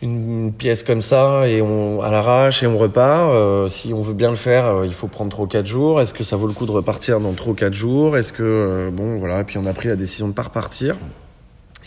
une 0.02 0.54
pièce 0.54 0.84
comme 0.84 1.02
ça 1.02 1.48
et 1.48 1.62
on 1.62 2.02
à 2.02 2.12
l'arrache 2.12 2.64
et 2.64 2.68
on 2.68 2.78
repart. 2.78 3.32
Euh, 3.34 3.68
si 3.68 3.94
on 3.94 4.02
veut 4.02 4.14
bien 4.14 4.30
le 4.30 4.36
faire, 4.36 4.66
euh, 4.68 4.86
il 4.86 4.94
faut 4.94 5.08
prendre 5.08 5.32
3 5.32 5.46
ou 5.46 5.48
4 5.48 5.66
jours. 5.66 6.02
Est-ce 6.02 6.14
que 6.14 6.24
ça 6.24 6.36
vaut 6.36 6.48
le 6.48 6.54
coup 6.54 6.66
de 6.66 6.72
repartir 6.72 7.20
dans 7.20 7.34
3 7.34 7.52
ou 7.54 7.56
4 7.56 7.74
jours? 7.74 8.18
Est-ce 8.18 8.32
que 8.32 8.44
euh, 8.44 8.92
bon 8.92 9.18
voilà. 9.18 9.42
Et 9.42 9.44
puis 9.44 9.58
on 9.58 9.66
a 9.66 9.74
pris 9.74 9.88
la 9.88 9.96
décision 9.96 10.28
de 10.28 10.34
pas 10.34 10.44
repartir. 10.44 10.96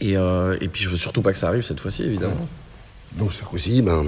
Et, 0.01 0.13
et 0.15 0.69
puis 0.69 0.83
je 0.83 0.89
veux 0.89 0.97
surtout 0.97 1.21
pas 1.21 1.31
que 1.31 1.37
ça 1.37 1.49
arrive 1.49 1.61
cette 1.61 1.79
fois-ci, 1.79 2.05
évidemment. 2.05 2.33
Donc 3.19 3.35
ce 3.35 3.45
coup-ci, 3.45 3.83
ben, 3.83 4.03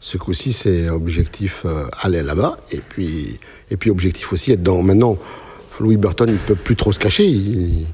ce 0.00 0.16
coup-ci 0.16 0.54
c'est 0.54 0.88
objectif 0.88 1.66
aller 2.00 2.22
là-bas, 2.22 2.56
et 2.72 2.80
puis, 2.80 3.38
et 3.70 3.76
puis 3.76 3.90
objectif 3.90 4.32
aussi 4.32 4.52
être 4.52 4.62
dans. 4.62 4.82
Maintenant, 4.82 5.18
Louis 5.78 5.98
Burton 5.98 6.30
il 6.30 6.38
peut 6.38 6.54
plus 6.54 6.74
trop 6.74 6.90
se 6.90 6.98
cacher, 6.98 7.26
il, 7.26 7.84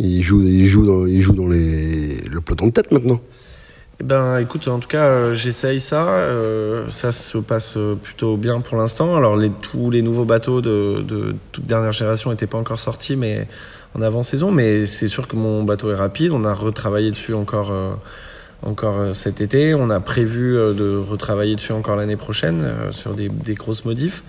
il 0.00 0.24
joue, 0.24 0.42
il 0.42 0.66
joue 0.66 0.84
dans, 0.84 1.06
il 1.06 1.22
joue 1.22 1.34
dans 1.34 1.46
les, 1.46 2.16
le 2.16 2.40
peloton 2.40 2.66
de 2.66 2.72
tête 2.72 2.90
maintenant. 2.90 3.20
Eh 4.00 4.02
ben, 4.02 4.38
écoute, 4.38 4.66
en 4.68 4.78
tout 4.78 4.88
cas, 4.88 5.04
euh, 5.04 5.34
j'essaye 5.34 5.78
ça. 5.78 6.08
euh, 6.08 6.88
ça 6.88 7.12
se 7.12 7.36
passe 7.36 7.74
euh, 7.76 7.94
plutôt 7.96 8.38
bien 8.38 8.60
pour 8.62 8.78
l'instant. 8.78 9.14
Alors, 9.14 9.36
les, 9.36 9.50
tous 9.50 9.90
les 9.90 10.00
nouveaux 10.00 10.24
bateaux 10.24 10.62
de, 10.62 11.02
de 11.06 11.34
toute 11.52 11.66
dernière 11.66 11.92
génération 11.92 12.30
n'étaient 12.30 12.46
pas 12.46 12.56
encore 12.56 12.80
sortis, 12.80 13.14
mais 13.16 13.46
en 13.94 14.00
avant-saison. 14.00 14.52
Mais 14.52 14.86
c'est 14.86 15.08
sûr 15.08 15.28
que 15.28 15.36
mon 15.36 15.64
bateau 15.64 15.90
est 15.92 15.96
rapide. 15.96 16.32
On 16.32 16.46
a 16.46 16.54
retravaillé 16.54 17.10
dessus 17.10 17.34
encore, 17.34 17.72
euh, 17.72 17.92
encore 18.62 19.14
cet 19.14 19.42
été. 19.42 19.74
On 19.74 19.90
a 19.90 20.00
prévu 20.00 20.54
de 20.54 20.96
retravailler 20.96 21.56
dessus 21.56 21.72
encore 21.72 21.96
l'année 21.96 22.16
prochaine 22.16 22.62
euh, 22.64 22.92
sur 22.92 23.12
des, 23.12 23.28
des 23.28 23.54
grosses 23.54 23.84
modifs. 23.84 24.22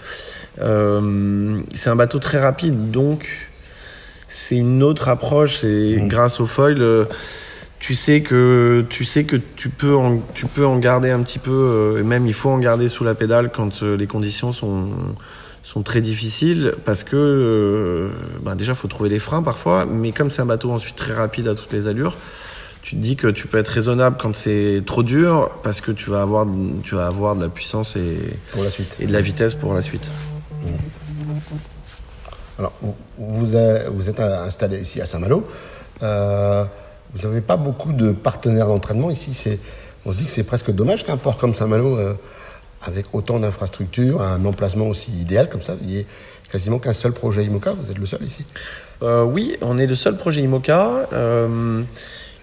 Euh, 0.59 1.61
c'est 1.75 1.89
un 1.89 1.95
bateau 1.95 2.19
très 2.19 2.41
rapide, 2.41 2.91
donc 2.91 3.49
c'est 4.27 4.57
une 4.57 4.83
autre 4.83 5.07
approche. 5.07 5.59
C'est 5.59 5.95
grâce 6.07 6.41
au 6.41 6.45
foil. 6.45 7.07
Euh, 7.81 7.87
tu 7.87 7.95
sais 7.95 8.21
que 8.21 8.85
tu 8.89 9.05
sais 9.05 9.23
que 9.23 9.35
tu 9.35 9.69
peux 9.69 9.95
en, 9.95 10.19
tu 10.33 10.45
peux 10.45 10.65
en 10.65 10.77
garder 10.77 11.09
un 11.09 11.21
petit 11.23 11.39
peu 11.39 11.51
euh, 11.51 11.99
et 11.99 12.03
même 12.03 12.27
il 12.27 12.33
faut 12.33 12.49
en 12.49 12.59
garder 12.59 12.87
sous 12.87 13.03
la 13.03 13.15
pédale 13.15 13.51
quand 13.51 13.83
euh, 13.83 13.97
les 13.97 14.07
conditions 14.07 14.53
sont 14.53 14.87
sont 15.63 15.83
très 15.83 16.01
difficiles 16.01 16.73
parce 16.85 17.03
que 17.03 17.15
euh, 17.15 18.09
ben 18.43 18.55
déjà 18.55 18.73
faut 18.73 18.87
trouver 18.87 19.09
les 19.09 19.19
freins 19.19 19.43
parfois 19.43 19.85
mais 19.85 20.11
comme 20.11 20.29
c'est 20.29 20.41
un 20.41 20.45
bateau 20.45 20.71
ensuite 20.71 20.95
très 20.95 21.13
rapide 21.13 21.47
à 21.47 21.55
toutes 21.55 21.71
les 21.71 21.87
allures 21.87 22.15
tu 22.83 22.95
te 22.95 23.01
dis 23.01 23.15
que 23.15 23.27
tu 23.27 23.47
peux 23.47 23.57
être 23.57 23.67
raisonnable 23.69 24.17
quand 24.19 24.35
c'est 24.35 24.81
trop 24.85 25.03
dur 25.03 25.51
parce 25.63 25.81
que 25.81 25.91
tu 25.91 26.09
vas 26.09 26.21
avoir 26.21 26.47
tu 26.83 26.95
vas 26.95 27.07
avoir 27.07 27.35
de 27.35 27.41
la 27.41 27.49
puissance 27.49 27.95
et, 27.95 28.17
Pour 28.51 28.63
la 28.63 28.69
suite. 28.69 28.95
et 28.99 29.05
de 29.05 29.13
la 29.13 29.21
vitesse 29.21 29.55
pour 29.55 29.73
la 29.73 29.81
suite 29.81 30.07
Alors, 32.57 32.73
vous, 32.81 32.95
vous 33.17 33.55
êtes, 33.55 33.87
vous 33.89 34.09
êtes 34.09 34.19
installé 34.19 34.79
ici 34.79 35.01
à 35.01 35.05
Saint-Malo. 35.05 35.47
Vous 37.13 37.27
n'avez 37.27 37.41
pas 37.41 37.57
beaucoup 37.57 37.93
de 37.93 38.11
partenaires 38.11 38.67
d'entraînement 38.67 39.09
ici. 39.09 39.59
On 40.05 40.11
se 40.11 40.17
dit 40.17 40.25
que 40.25 40.31
c'est 40.31 40.43
presque 40.43 40.71
dommage 40.71 41.05
qu'un 41.05 41.17
port 41.17 41.37
comme 41.37 41.53
Saint-Malo, 41.53 41.97
euh, 41.97 42.13
avec 42.81 43.07
autant 43.13 43.39
d'infrastructures, 43.39 44.21
un 44.21 44.43
emplacement 44.45 44.87
aussi 44.87 45.11
idéal 45.11 45.49
comme 45.49 45.61
ça, 45.61 45.75
il 45.81 45.87
n'y 45.87 45.97
ait 45.97 46.07
quasiment 46.51 46.79
qu'un 46.79 46.93
seul 46.93 47.11
projet 47.11 47.45
IMOCA. 47.45 47.73
Vous 47.73 47.91
êtes 47.91 47.97
le 47.97 48.05
seul 48.05 48.23
ici. 48.23 48.45
Euh, 49.03 49.23
oui, 49.23 49.57
on 49.61 49.77
est 49.77 49.87
le 49.87 49.95
seul 49.95 50.17
projet 50.17 50.41
IMOCA. 50.41 51.07
Euh, 51.13 51.83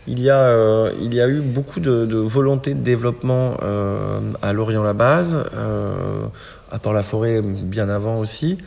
il, 0.06 0.20
y 0.20 0.30
a, 0.30 0.38
euh, 0.38 0.90
il 1.02 1.12
y 1.12 1.20
a 1.20 1.28
eu 1.28 1.40
beaucoup 1.40 1.80
de, 1.80 2.06
de 2.06 2.16
volonté 2.16 2.74
de 2.74 2.80
développement 2.80 3.58
euh, 3.62 4.20
à 4.40 4.52
Lorient-la-Base, 4.52 5.44
euh, 5.54 6.22
à 6.70 6.78
Port-la-Forêt 6.78 7.42
bien 7.42 7.88
avant 7.88 8.18
aussi. 8.18 8.58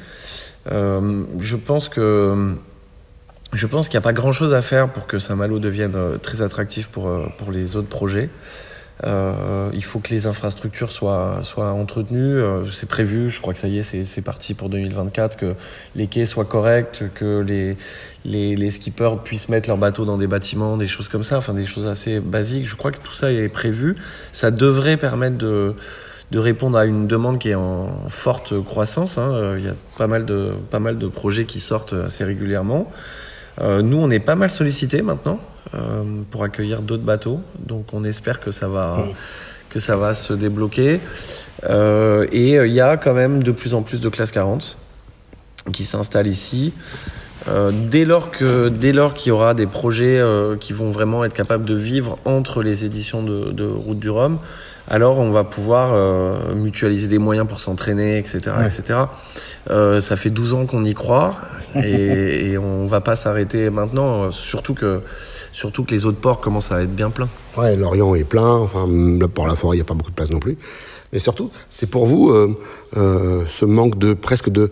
Je 0.67 1.55
pense 1.55 1.89
que 1.89 2.55
je 3.53 3.67
pense 3.67 3.87
qu'il 3.89 3.95
n'y 3.97 4.03
a 4.03 4.03
pas 4.03 4.13
grand-chose 4.13 4.53
à 4.53 4.61
faire 4.61 4.89
pour 4.89 5.07
que 5.07 5.19
Saint-Malo 5.19 5.59
devienne 5.59 5.95
euh, 5.95 6.17
très 6.17 6.41
attractif 6.41 6.87
pour, 6.87 7.07
euh, 7.07 7.27
pour 7.37 7.51
les 7.51 7.75
autres 7.75 7.89
projets. 7.89 8.29
Euh, 9.03 9.71
il 9.73 9.83
faut 9.83 9.99
que 9.99 10.09
les 10.09 10.27
infrastructures 10.27 10.91
soient, 10.91 11.39
soient 11.41 11.71
entretenues. 11.71 12.37
Euh, 12.37 12.65
c'est 12.67 12.87
prévu, 12.87 13.29
je 13.29 13.41
crois 13.41 13.53
que 13.53 13.59
ça 13.59 13.67
y 13.67 13.79
est, 13.79 13.83
c'est, 13.83 14.05
c'est 14.05 14.21
parti 14.21 14.53
pour 14.53 14.69
2024, 14.69 15.37
que 15.37 15.55
les 15.95 16.07
quais 16.07 16.25
soient 16.25 16.45
corrects, 16.45 17.03
que 17.15 17.41
les, 17.41 17.77
les, 18.25 18.55
les 18.55 18.71
skippers 18.71 19.17
puissent 19.23 19.49
mettre 19.49 19.67
leurs 19.67 19.77
bateaux 19.77 20.05
dans 20.05 20.17
des 20.17 20.27
bâtiments, 20.27 20.77
des 20.77 20.87
choses 20.87 21.07
comme 21.07 21.23
ça, 21.23 21.37
enfin 21.37 21.53
des 21.53 21.65
choses 21.65 21.87
assez 21.87 22.19
basiques. 22.19 22.69
Je 22.69 22.75
crois 22.75 22.91
que 22.91 22.99
tout 23.01 23.13
ça 23.13 23.31
est 23.31 23.49
prévu. 23.49 23.95
Ça 24.31 24.51
devrait 24.51 24.97
permettre 24.97 25.37
de, 25.37 25.73
de 26.29 26.39
répondre 26.39 26.77
à 26.77 26.85
une 26.85 27.07
demande 27.07 27.39
qui 27.39 27.49
est 27.49 27.55
en 27.55 28.07
forte 28.07 28.63
croissance. 28.63 29.17
hein. 29.17 29.55
Il 29.57 29.65
y 29.65 29.69
a 29.69 29.75
pas 29.97 30.07
mal, 30.07 30.25
de, 30.25 30.51
pas 30.69 30.79
mal 30.79 30.99
de 30.99 31.07
projets 31.07 31.45
qui 31.45 31.59
sortent 31.59 31.93
assez 31.93 32.23
régulièrement. 32.23 32.91
Euh, 33.62 33.82
nous, 33.82 33.97
on 33.97 34.10
est 34.10 34.19
pas 34.19 34.36
mal 34.36 34.50
sollicités 34.50 35.02
maintenant 35.02 35.39
euh, 35.76 36.04
pour 36.32 36.43
accueillir 36.43 36.82
d'autres 36.82 37.04
bateaux, 37.04 37.39
donc 37.60 37.93
on 37.93 38.04
espère 38.04 38.39
que 38.39 38.52
ça 38.52 38.67
va, 38.67 39.06
que 39.69 39.80
ça 39.80 39.95
va 39.95 40.13
se 40.13 40.34
débloquer. 40.34 41.00
Euh, 41.69 42.26
et 42.32 42.58
euh, 42.58 42.67
il 42.67 42.74
y 42.74 42.82
a 42.82 42.97
quand 42.97 43.13
même 43.13 43.43
de 43.43 43.52
plus 43.52 43.74
en 43.74 43.82
plus 43.82 44.02
de 44.02 44.10
classe 44.10 44.32
40 44.32 44.78
qui 45.71 45.84
s'installent 45.84 46.28
ici. 46.28 46.74
dès 47.71 48.04
lors 48.04 48.32
que 48.32 48.69
dès 48.69 48.93
lors 48.93 49.13
qu'il 49.13 49.30
y 49.30 49.32
aura 49.32 49.54
des 49.54 49.67
projets 49.67 50.19
qui 50.60 50.74
vont 50.74 50.89
vraiment 50.89 51.24
être 51.24 51.34
capables 51.34 51.65
de 51.65 51.76
vivre 51.76 52.17
entre 52.26 52.63
les 52.63 52.84
éditions 52.84 53.21
de, 53.21 53.52
de 53.52 53.65
Route 53.65 54.00
du 54.00 54.10
Rhum, 54.10 54.39
alors 54.87 55.17
on 55.19 55.31
va 55.31 55.43
pouvoir 55.43 55.91
euh, 55.93 56.53
mutualiser 56.55 57.07
des 57.07 57.19
moyens 57.19 57.47
pour 57.47 57.59
s'entraîner, 57.59 58.17
etc. 58.17 58.41
etc. 58.65 58.99
Euh, 59.69 60.01
ça 60.01 60.15
fait 60.15 60.29
12 60.29 60.53
ans 60.53 60.65
qu'on 60.65 60.83
y 60.83 60.93
croit 60.93 61.35
et, 61.75 62.51
et 62.51 62.57
on 62.57 62.87
va 62.87 63.01
pas 63.01 63.15
s'arrêter 63.15 63.69
maintenant, 63.69 64.31
surtout 64.31 64.73
que, 64.73 65.01
surtout 65.51 65.83
que 65.83 65.91
les 65.91 66.05
autres 66.05 66.19
ports 66.19 66.39
commencent 66.39 66.71
à 66.71 66.81
être 66.81 66.95
bien 66.95 67.09
pleins. 67.09 67.29
Ouais, 67.57 67.75
Lorient 67.75 68.15
est 68.15 68.23
plein, 68.23 68.49
enfin, 68.49 68.87
le 68.87 69.25
port 69.27 69.47
La 69.47 69.55
Forêt, 69.55 69.77
il 69.77 69.79
n'y 69.79 69.83
a 69.83 69.85
pas 69.85 69.93
beaucoup 69.93 70.11
de 70.11 70.15
place 70.15 70.31
non 70.31 70.39
plus. 70.39 70.57
Mais 71.13 71.19
surtout, 71.19 71.51
c'est 71.69 71.89
pour 71.89 72.05
vous 72.05 72.31
euh, 72.31 73.43
ce 73.49 73.65
manque 73.65 73.99
de 73.99 74.13
presque 74.13 74.49
de, 74.49 74.71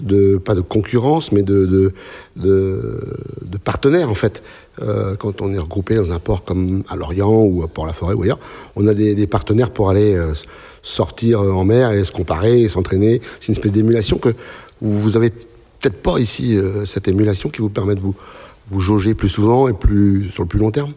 de 0.00 0.38
pas 0.38 0.54
de 0.54 0.60
concurrence, 0.60 1.32
mais 1.32 1.42
de 1.42 1.66
de, 1.66 1.92
de, 2.36 3.58
partenaires 3.58 4.10
en 4.10 4.14
fait. 4.14 4.42
Euh, 4.82 5.14
quand 5.16 5.42
on 5.42 5.52
est 5.52 5.58
regroupé 5.58 5.96
dans 5.96 6.12
un 6.12 6.18
port 6.18 6.44
comme 6.44 6.84
à 6.88 6.96
Lorient 6.96 7.42
ou 7.42 7.62
à 7.62 7.68
Port-la-Forêt 7.68 8.14
ou 8.14 8.22
ailleurs, 8.22 8.38
on 8.76 8.86
a 8.86 8.94
des, 8.94 9.26
partenaires 9.26 9.70
pour 9.70 9.90
aller 9.90 10.14
euh, 10.14 10.32
sortir 10.82 11.40
en 11.40 11.64
mer 11.64 11.92
et 11.92 12.04
se 12.04 12.12
comparer 12.12 12.62
et 12.62 12.68
s'entraîner. 12.68 13.20
C'est 13.40 13.48
une 13.48 13.52
espèce 13.52 13.72
d'émulation 13.72 14.18
que 14.18 14.30
vous 14.80 15.16
avez 15.16 15.30
peut-être 15.30 16.02
pas 16.02 16.18
ici 16.18 16.56
euh, 16.56 16.84
cette 16.84 17.08
émulation 17.08 17.50
qui 17.50 17.60
vous 17.60 17.68
permet 17.68 17.94
de 17.94 18.00
vous 18.00 18.14
vous 18.70 18.80
jauger 18.80 19.14
plus 19.14 19.28
souvent 19.28 19.66
et 19.68 19.72
plus 19.72 20.30
sur 20.32 20.44
le 20.44 20.48
plus 20.48 20.60
long 20.60 20.70
terme. 20.70 20.92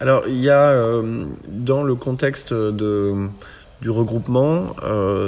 Alors 0.00 0.24
il 0.28 0.40
y 0.40 0.50
a 0.50 1.02
dans 1.48 1.82
le 1.82 1.94
contexte 1.94 2.52
de 2.54 3.14
du 3.82 3.90
regroupement 3.90 4.76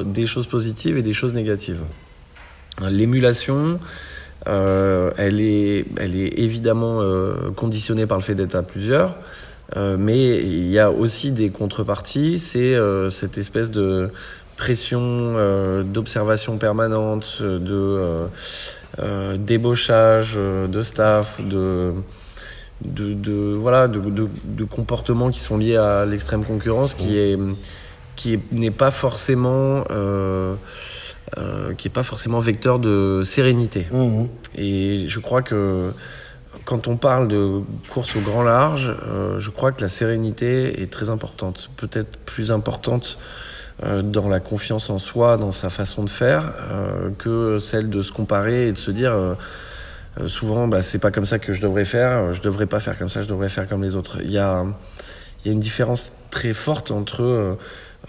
des 0.05 0.27
choses 0.27 0.47
positives 0.47 0.97
et 0.97 1.03
des 1.03 1.13
choses 1.13 1.35
négatives. 1.35 1.81
L'émulation, 2.91 3.81
euh, 4.49 5.11
elle, 5.17 5.41
est, 5.41 5.87
elle 5.99 6.15
est 6.15 6.39
évidemment 6.39 7.01
euh, 7.01 7.51
conditionnée 7.57 8.07
par 8.07 8.19
le 8.19 8.23
fait 8.23 8.35
d'être 8.35 8.55
à 8.55 8.63
plusieurs, 8.63 9.17
euh, 9.77 9.97
mais 9.99 10.39
il 10.39 10.69
y 10.69 10.79
a 10.79 10.91
aussi 10.91 11.33
des 11.33 11.51
contreparties, 11.51 12.39
c'est 12.39 12.75
euh, 12.75 13.11
cette 13.11 13.39
espèce 13.39 13.71
de 13.71 14.11
pression 14.57 15.01
euh, 15.03 15.83
d'observation 15.83 16.59
permanente, 16.59 17.43
de 17.43 18.29
débauchage 19.39 20.35
de 20.37 20.83
staff, 20.83 21.41
de 21.43 21.93
de, 22.85 23.15
de, 23.15 23.55
voilà 23.55 23.89
de, 23.89 23.99
de, 24.01 24.29
de, 24.45 24.65
comportements 24.65 25.31
qui 25.31 25.41
sont 25.41 25.57
liés 25.57 25.77
à 25.77 26.05
l'extrême 26.05 26.45
concurrence 26.45 26.95
qui 26.95 27.17
est 27.17 27.39
qui 28.17 28.39
n'est 28.53 28.71
pas 28.71 28.91
forcément 28.91 29.85
euh, 29.91 30.55
euh, 31.39 31.75
qui 31.75 31.89
est 31.89 31.91
pas 31.91 32.05
forcément 32.05 32.39
vecteur 32.39 32.79
de 32.79 33.23
sérénité. 33.25 33.89
Mmh. 33.91 34.27
Et 34.55 35.09
je 35.09 35.19
crois 35.19 35.43
que 35.43 35.91
quand 36.65 36.87
on 36.87 36.97
parle 36.97 37.27
de 37.27 37.63
course 37.91 38.15
au 38.15 38.21
grand 38.21 38.45
large, 38.45 38.95
euh, 39.09 39.41
je 39.41 39.51
crois 39.51 39.73
que 39.73 39.81
la 39.81 39.89
sérénité 39.89 40.81
est 40.81 40.91
très 40.91 41.11
importante, 41.11 41.71
peut-être 41.77 42.17
plus 42.19 42.53
importante 42.53 43.19
euh, 43.83 44.03
dans 44.03 44.29
la 44.29 44.39
confiance 44.39 44.89
en 44.89 45.01
soi, 45.01 45.37
dans 45.37 45.51
sa 45.51 45.69
façon 45.69 46.05
de 46.05 46.11
faire, 46.11 46.53
que 47.19 47.59
celle 47.59 47.91
de 47.91 48.03
se 48.03 48.13
comparer 48.13 48.69
et 48.69 48.73
de 48.73 48.79
se 48.79 48.93
dire 48.93 49.13
souvent 50.27 50.69
bah, 50.69 50.83
c'est 50.83 51.01
pas 51.01 51.11
comme 51.11 51.27
ça 51.27 51.41
que 51.41 51.53
je 51.53 51.61
devrais 51.61 51.85
faire, 51.85 52.33
je 52.35 52.41
devrais 52.41 52.67
pas 52.67 52.79
faire 52.79 52.97
comme 52.97 53.09
ça, 53.09 53.21
je 53.21 53.27
devrais 53.27 53.49
faire 53.49 53.67
comme 53.67 53.83
les 53.83 53.97
autres. 53.97 54.19
Il 54.23 54.31
y 54.31 54.39
a, 54.39 54.65
il 55.45 55.49
y 55.49 55.51
a 55.51 55.53
une 55.53 55.61
différence 55.61 56.13
très 56.31 56.55
forte 56.55 56.93
entre 56.93 57.59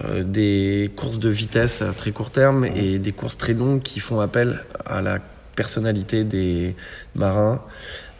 des 0.03 0.91
courses 0.95 1.19
de 1.19 1.29
vitesse 1.29 1.81
à 1.81 1.91
très 1.91 2.11
court 2.11 2.29
terme 2.29 2.65
et 2.65 2.99
des 2.99 3.11
courses 3.11 3.37
très 3.37 3.53
longues 3.53 3.81
qui 3.81 3.99
font 3.99 4.19
appel 4.19 4.59
à 4.85 5.01
la 5.01 5.19
personnalité 5.55 6.23
des 6.23 6.75
marins 7.15 7.61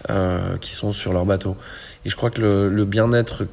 euh, 0.10 0.58
qui 0.58 0.74
sont 0.74 0.92
sur 0.92 1.14
leur 1.14 1.26
bateau. 1.26 1.56
Et 2.04 2.10
je 2.10 2.16
crois 2.16 2.32
que 2.32 2.42
le, 2.42 2.70
le 2.70 2.86
bien-être 2.86 3.46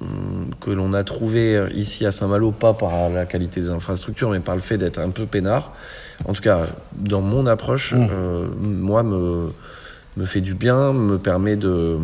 hum, 0.00 0.50
que 0.60 0.70
l'on 0.70 0.92
a 0.92 1.04
trouvé 1.04 1.66
ici 1.72 2.04
à 2.04 2.10
Saint-Malo, 2.10 2.52
pas 2.52 2.74
par 2.74 3.08
la 3.08 3.24
qualité 3.24 3.60
des 3.60 3.70
infrastructures, 3.70 4.30
mais 4.30 4.40
par 4.40 4.54
le 4.54 4.60
fait 4.60 4.76
d'être 4.76 4.98
un 4.98 5.10
peu 5.10 5.26
peinard, 5.26 5.72
en 6.26 6.32
tout 6.32 6.42
cas 6.42 6.66
dans 6.92 7.22
mon 7.22 7.46
approche, 7.46 7.92
mmh. 7.92 8.08
euh, 8.10 8.48
moi, 8.60 9.02
me, 9.02 9.52
me 10.16 10.24
fait 10.24 10.40
du 10.40 10.54
bien, 10.54 10.92
me 10.92 11.18
permet 11.18 11.56
de 11.56 11.98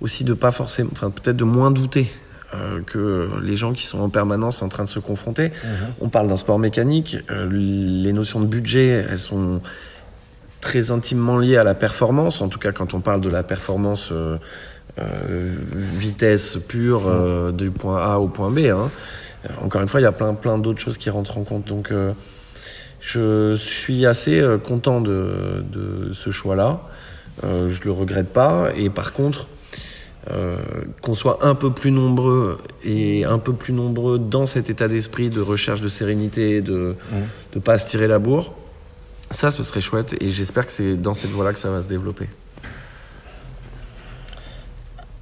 aussi 0.00 0.24
de 0.24 0.34
pas 0.34 0.50
forcément, 0.50 0.90
enfin 0.92 1.10
peut-être 1.10 1.36
de 1.36 1.44
moins 1.44 1.70
douter 1.70 2.10
euh, 2.54 2.82
que 2.84 3.30
les 3.42 3.56
gens 3.56 3.72
qui 3.72 3.86
sont 3.86 4.00
en 4.00 4.10
permanence 4.10 4.60
en 4.60 4.68
train 4.68 4.84
de 4.84 4.88
se 4.88 4.98
confronter. 4.98 5.48
Mmh. 5.48 5.68
On 6.02 6.08
parle 6.10 6.28
d'un 6.28 6.36
sport 6.36 6.58
mécanique, 6.58 7.16
euh, 7.30 7.48
les 7.50 8.12
notions 8.12 8.40
de 8.40 8.46
budget, 8.46 9.06
elles 9.10 9.18
sont 9.18 9.62
très 10.60 10.90
intimement 10.90 11.38
liées 11.38 11.56
à 11.56 11.64
la 11.64 11.74
performance, 11.74 12.42
en 12.42 12.48
tout 12.48 12.58
cas 12.58 12.72
quand 12.72 12.92
on 12.92 13.00
parle 13.00 13.22
de 13.22 13.30
la 13.30 13.42
performance 13.42 14.12
euh, 14.12 14.36
vitesse 14.98 16.58
pure 16.68 17.08
mmh. 17.08 17.56
du 17.56 17.70
point 17.70 18.02
A 18.02 18.18
au 18.18 18.28
point 18.28 18.50
B. 18.50 18.66
Hein. 18.66 18.90
Encore 19.62 19.80
une 19.80 19.88
fois, 19.88 20.00
il 20.00 20.04
y 20.04 20.06
a 20.06 20.12
plein, 20.12 20.34
plein 20.34 20.58
d'autres 20.58 20.80
choses 20.80 20.98
qui 20.98 21.08
rentrent 21.08 21.38
en 21.38 21.44
compte. 21.44 21.66
Donc 21.66 21.90
je 23.00 23.54
suis 23.56 24.04
assez 24.04 24.44
content 24.62 25.00
de, 25.00 25.64
de 25.72 26.12
ce 26.12 26.30
choix-là. 26.30 26.82
je 27.42 27.82
le 27.82 27.92
regrette 27.92 28.28
pas. 28.28 28.68
Et 28.76 28.90
par 28.90 29.14
contre, 29.14 29.46
euh, 30.30 30.56
qu'on 31.00 31.14
soit 31.14 31.44
un 31.44 31.56
peu 31.56 31.72
plus 31.72 31.90
nombreux 31.90 32.58
et 32.84 33.24
un 33.24 33.38
peu 33.38 33.52
plus 33.52 33.72
nombreux 33.72 34.18
dans 34.18 34.46
cet 34.46 34.70
état 34.70 34.86
d'esprit 34.86 35.30
de 35.30 35.40
recherche 35.40 35.80
de 35.80 35.88
sérénité, 35.88 36.60
de 36.60 36.94
ne 37.54 37.58
mmh. 37.58 37.62
pas 37.62 37.76
se 37.78 37.88
tirer 37.88 38.06
la 38.06 38.20
bourre, 38.20 38.54
ça 39.32 39.50
ce 39.50 39.64
serait 39.64 39.80
chouette 39.80 40.14
et 40.20 40.30
j'espère 40.30 40.66
que 40.66 40.72
c'est 40.72 40.96
dans 40.96 41.14
cette 41.14 41.30
voie-là 41.30 41.52
que 41.52 41.58
ça 41.58 41.70
va 41.70 41.82
se 41.82 41.88
développer. 41.88 42.28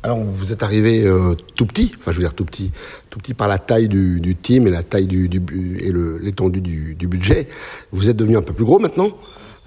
Alors 0.03 0.19
vous 0.19 0.53
êtes 0.53 0.63
arrivé 0.63 1.07
euh, 1.07 1.35
tout 1.55 1.67
petit, 1.67 1.93
enfin 1.99 2.13
je 2.13 2.17
veux 2.17 2.23
dire 2.23 2.33
tout 2.33 2.47
petit, 2.47 2.73
tout 3.11 3.19
petit 3.19 3.35
par 3.35 3.49
la 3.49 3.59
taille 3.59 3.89
du, 3.89 4.21
du 4.21 4.35
team 4.35 4.67
et 4.67 4.71
la 4.71 4.83
taille 4.83 5.07
du, 5.07 5.29
du 5.29 5.41
et 5.79 5.93
l'étendue 6.23 6.63
du, 6.63 6.95
du, 6.95 7.07
budget. 7.07 7.49
Vous 7.93 8.09
êtes 8.09 8.17
devenu 8.17 8.37
un 8.37 8.43
peu 8.43 8.55
plus 8.55 8.65
gros 8.65 8.79
maintenant. 8.79 9.11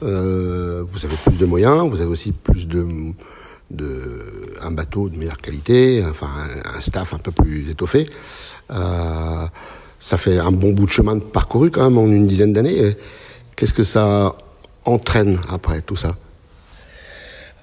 Euh, 0.02 0.84
vous 0.92 1.06
avez 1.06 1.16
plus 1.24 1.38
de 1.38 1.46
moyens, 1.46 1.88
vous 1.88 2.02
avez 2.02 2.10
aussi 2.10 2.32
plus 2.32 2.68
de 2.68 2.86
de 3.74 4.54
un 4.62 4.72
bateau 4.72 5.10
de 5.10 5.18
meilleure 5.18 5.38
qualité, 5.38 6.04
enfin 6.10 6.30
un, 6.76 6.80
staff 6.80 7.14
un 7.14 7.18
peu 7.18 7.32
plus 7.32 7.70
étoffé. 7.70 8.10
Euh, 8.72 9.46
ça 10.00 10.18
fait 10.18 10.38
un 10.38 10.52
bon 10.52 10.72
bout 10.72 10.86
de 10.86 10.92
chemin 10.92 11.20
parcouru 11.20 11.72
quand 11.72 11.84
même 11.84 11.98
en 11.98 12.06
une 12.06 12.28
dizaine 12.28 12.54
d'années. 12.54 12.96
Qu'est-ce 13.56 13.74
que 13.74 13.84
ça 13.84 14.36
entraîne 14.86 15.40
après 15.50 15.82
tout 15.82 15.96
ça? 15.96 16.16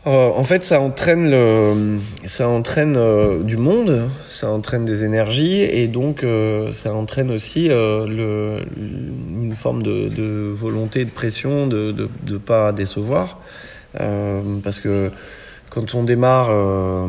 Euh, 0.06 0.30
en 0.34 0.44
fait, 0.44 0.64
ça 0.64 0.80
entraîne 0.80 1.30
le, 1.30 1.98
ça 2.24 2.48
entraîne 2.48 2.96
euh, 2.96 3.42
du 3.42 3.58
monde, 3.58 4.08
ça 4.30 4.48
entraîne 4.50 4.86
des 4.86 5.04
énergies 5.04 5.60
et 5.60 5.88
donc 5.88 6.24
ça 6.70 6.94
entraîne 6.94 7.30
aussi 7.30 7.66
une 7.66 9.54
forme 9.56 9.82
de, 9.82 10.50
volonté, 10.54 11.04
de 11.04 11.10
pression, 11.10 11.66
de 11.66 11.92
de 11.92 12.38
pas 12.38 12.72
décevoir, 12.72 13.38
parce 13.92 14.80
que 14.80 15.10
quand 15.70 15.94
on 15.94 16.04
démarre, 16.04 16.48
euh, 16.50 17.09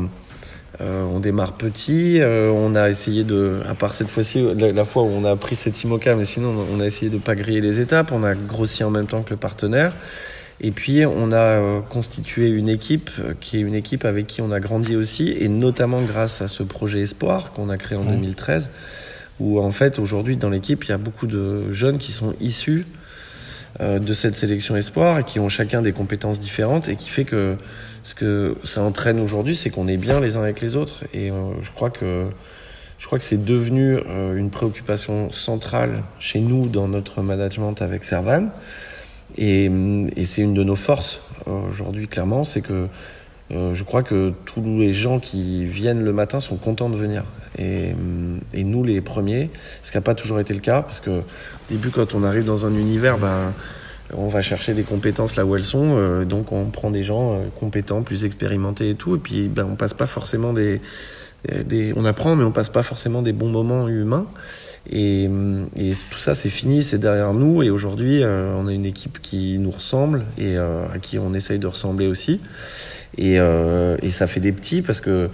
euh, 0.80 1.04
on 1.04 1.19
démarre 1.19 1.54
petit. 1.54 2.19
Euh, 2.21 2.50
on 2.52 2.76
a 2.76 2.89
essayé 2.89 3.24
de, 3.24 3.62
à 3.67 3.76
part 3.76 3.93
cette 3.93 4.10
fois-ci, 4.10 4.41
la, 4.56 4.71
la, 4.71 4.86
fois 4.86 5.04
où 5.04 5.08
on 5.08 5.26
a 5.26 5.36
pris 5.36 5.56
cet 5.56 5.84
IMOCA, 5.84 6.15
mais 6.15 6.26
sinon 6.26 6.56
on 6.74 6.80
a 6.80 6.86
essayé 6.86 7.12
de 7.12 7.17
pas 7.17 7.36
griller 7.36 7.62
les 7.62 7.80
étapes. 7.80 8.12
On 8.12 8.24
a 8.24 8.36
grossi 8.36 8.84
en 8.84 8.89
même 8.91 9.08
temps 9.08 9.24
que 9.24 9.32
le 9.32 9.38
partenaire. 9.38 9.93
Et 10.63 10.69
puis 10.69 11.06
on 11.06 11.32
a 11.32 11.38
euh, 11.38 11.82
constitué 11.82 12.47
une 12.47 12.69
équipe 12.69 13.10
euh, 13.19 13.34
qui 13.39 13.58
est 13.58 13.62
une 13.62 13.74
équipe 13.74 14.06
avec 14.06 14.28
qui 14.28 14.41
on 14.41 14.52
a 14.52 14.60
grandi 14.60 14.95
aussi, 14.95 15.36
et 15.39 15.50
notamment 15.50 16.02
grâce 16.02 16.43
à 16.43 16.47
ce 16.47 16.62
projet 16.62 17.02
Espoir 17.02 17.52
qu'on 17.52 17.69
a 17.69 17.78
créé 17.78 17.97
en 17.97 18.04
mmh. 18.04 18.15
2013, 18.15 18.69
où 19.39 19.60
en 19.60 19.71
fait 19.71 19.97
aujourd'hui 19.97 20.38
dans 20.38 20.52
l'équipe 20.52 20.86
il 20.86 20.89
y 20.89 20.93
a 20.93 21.00
beaucoup 21.00 21.26
de 21.26 21.71
jeunes 21.71 21.97
qui 21.97 22.12
sont 22.12 22.36
issus 22.39 22.86
euh, 23.80 23.97
de 23.97 24.13
cette 24.13 24.36
sélection 24.36 24.76
Espoir 24.76 25.19
et 25.19 25.24
qui 25.24 25.39
ont 25.39 25.50
chacun 25.50 25.82
des 25.82 25.93
compétences 25.93 26.39
différentes 26.39 26.89
et 26.89 26.95
qui 26.95 27.10
fait 27.10 27.26
que 27.26 27.56
ce 28.03 28.15
que 28.15 28.57
ça 28.63 28.81
entraîne 28.81 29.19
aujourd'hui, 29.19 29.55
c'est 29.55 29.69
qu'on 29.69 29.87
est 29.87 29.97
bien 29.97 30.19
les 30.19 30.37
uns 30.37 30.43
avec 30.43 30.61
les 30.61 30.75
autres. 30.75 31.03
Et 31.13 31.31
euh, 31.31 31.51
je 31.61 31.71
crois 31.71 31.89
que 31.89 32.27
je 32.97 33.07
crois 33.07 33.17
que 33.17 33.23
c'est 33.23 33.43
devenu 33.43 33.97
euh, 33.97 34.35
une 34.35 34.51
préoccupation 34.51 35.31
centrale 35.31 36.03
chez 36.19 36.39
nous 36.39 36.67
dans 36.67 36.87
notre 36.87 37.21
management 37.21 37.81
avec 37.81 38.03
Servan. 38.03 38.49
Et, 39.37 39.71
et 40.15 40.25
c'est 40.25 40.41
une 40.41 40.53
de 40.53 40.63
nos 40.63 40.75
forces 40.75 41.21
euh, 41.47 41.69
aujourd'hui, 41.69 42.07
clairement, 42.07 42.43
c'est 42.43 42.61
que 42.61 42.87
je 43.73 43.83
crois 43.83 44.01
que 44.01 44.31
tous 44.45 44.63
les 44.63 44.93
gens 44.93 45.19
qui 45.19 45.65
viennent 45.65 46.05
le 46.05 46.13
matin 46.13 46.39
sont 46.39 46.55
contents 46.55 46.89
de 46.89 46.95
venir. 46.95 47.25
Et, 47.57 47.93
et 48.53 48.63
nous, 48.63 48.81
les 48.85 49.01
premiers, 49.01 49.49
ce 49.81 49.91
qui 49.91 49.97
n'a 49.97 50.01
pas 50.01 50.15
toujours 50.15 50.39
été 50.39 50.53
le 50.53 50.61
cas, 50.61 50.81
parce 50.81 51.01
que 51.01 51.09
au 51.09 51.23
début, 51.69 51.89
quand 51.89 52.15
on 52.15 52.23
arrive 52.23 52.45
dans 52.45 52.65
un 52.65 52.73
univers, 52.73 53.17
ben, 53.17 53.51
on 54.15 54.28
va 54.28 54.41
chercher 54.41 54.74
des 54.74 54.84
compétences 54.84 55.36
là 55.36 55.45
où 55.45 55.56
elles 55.56 55.63
sont, 55.63 55.95
euh, 55.95 56.26
donc 56.26 56.52
on 56.52 56.65
prend 56.65 56.91
des 56.91 57.04
gens 57.04 57.34
euh, 57.34 57.45
compétents, 57.60 58.02
plus 58.02 58.26
expérimentés 58.26 58.89
et 58.89 58.95
tout, 58.95 59.15
et 59.15 59.19
puis 59.19 59.47
ben, 59.47 59.67
on 59.69 59.76
passe 59.76 59.93
pas 59.93 60.08
forcément 60.08 60.54
des, 60.54 60.82
on 61.95 62.06
apprend, 62.06 62.36
mais 62.36 62.43
on 62.43 62.52
passe 62.52 62.69
pas 62.69 62.84
forcément 62.84 63.21
des 63.21 63.34
bons 63.34 63.50
moments 63.50 63.88
humains. 63.88 64.28
Et, 64.89 65.30
tout 66.10 66.19
ça, 66.19 66.36
c'est 66.36 66.50
fini, 66.50 66.84
c'est 66.84 66.97
derrière 66.97 67.34
nous. 67.34 67.63
Et 67.63 67.69
aujourd'hui, 67.69 68.24
euh, 68.24 68.54
on 68.58 68.67
a 68.67 68.74
une 68.74 68.86
équipe 68.86 69.21
qui 69.21 69.58
nous 69.60 69.71
ressemble 69.71 70.26
et 70.38 70.58
euh, 70.58 70.88
à 70.93 71.00
qui 71.00 71.19
on 71.19 71.34
essaye 71.34 71.60
de 71.60 71.67
ressembler 71.67 72.08
aussi. 72.08 72.41
Et, 73.17 73.39
euh, 73.39 73.97
et 74.02 74.12
ça 74.12 74.28
fait 74.28 74.39
des 74.39 74.52
petits 74.52 74.82
parce 74.82 75.02
que 75.02 75.30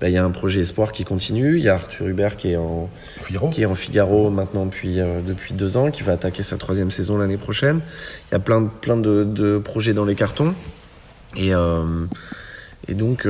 bah, 0.00 0.08
il 0.08 0.12
y 0.12 0.16
a 0.16 0.24
un 0.24 0.30
projet 0.30 0.60
espoir 0.60 0.92
qui 0.92 1.04
continue. 1.04 1.58
Il 1.58 1.64
y 1.64 1.68
a 1.68 1.74
Arthur 1.74 2.06
Hubert 2.08 2.36
qui 2.36 2.52
est 2.52 2.56
en 2.56 2.88
Figaro, 3.22 3.50
qui 3.50 3.62
est 3.62 3.66
en 3.66 3.74
Figaro 3.74 4.30
maintenant 4.30 4.66
depuis 4.66 4.96
depuis 5.26 5.54
deux 5.54 5.76
ans, 5.76 5.90
qui 5.90 6.02
va 6.02 6.12
attaquer 6.12 6.42
sa 6.42 6.56
troisième 6.56 6.90
saison 6.90 7.18
l'année 7.18 7.36
prochaine. 7.36 7.80
Il 8.30 8.34
y 8.34 8.36
a 8.36 8.40
plein 8.40 8.62
de 8.62 8.68
plein 8.68 8.96
de, 8.96 9.24
de 9.24 9.58
projets 9.58 9.94
dans 9.94 10.04
les 10.04 10.14
cartons. 10.14 10.54
Et 11.36 11.52
et 12.88 12.94
donc, 12.94 13.28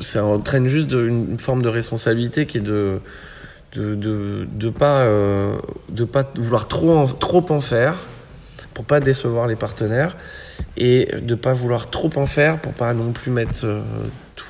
ça 0.00 0.24
entraîne 0.24 0.66
juste 0.66 0.92
une 0.92 1.38
forme 1.38 1.62
de 1.62 1.68
responsabilité 1.68 2.46
qui 2.46 2.58
est 2.58 2.62
de 2.62 3.00
de 3.72 3.94
de, 3.94 4.48
de 4.50 4.70
pas 4.70 5.02
euh, 5.02 5.56
de 5.88 6.04
pas 6.04 6.24
vouloir 6.34 6.68
trop 6.68 6.96
en, 6.96 7.06
trop 7.06 7.44
en 7.50 7.60
faire 7.60 7.94
pour 8.74 8.84
pas 8.84 9.00
décevoir 9.00 9.46
les 9.46 9.56
partenaires 9.56 10.16
et 10.76 11.08
de 11.20 11.34
pas 11.34 11.52
vouloir 11.52 11.90
trop 11.90 12.10
en 12.16 12.26
faire 12.26 12.60
pour 12.60 12.72
pas 12.72 12.94
non 12.94 13.12
plus 13.12 13.30
mettre 13.30 13.64
euh, 13.64 13.82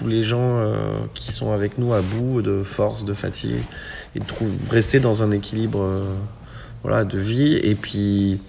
tous 0.00 0.08
les 0.08 0.22
gens 0.22 0.56
euh, 0.58 0.74
qui 1.12 1.32
sont 1.32 1.52
avec 1.52 1.76
nous 1.76 1.92
à 1.92 2.00
bout 2.00 2.40
de 2.40 2.62
force, 2.62 3.04
de 3.04 3.12
fatigue 3.12 3.62
et 4.16 4.18
de 4.18 4.24
rester 4.70 4.98
dans 4.98 5.22
un 5.22 5.30
équilibre 5.30 6.02
voilà 6.82 7.04
de 7.04 7.18
vie. 7.18 7.54
Et 7.62 7.74
puis 7.74 8.40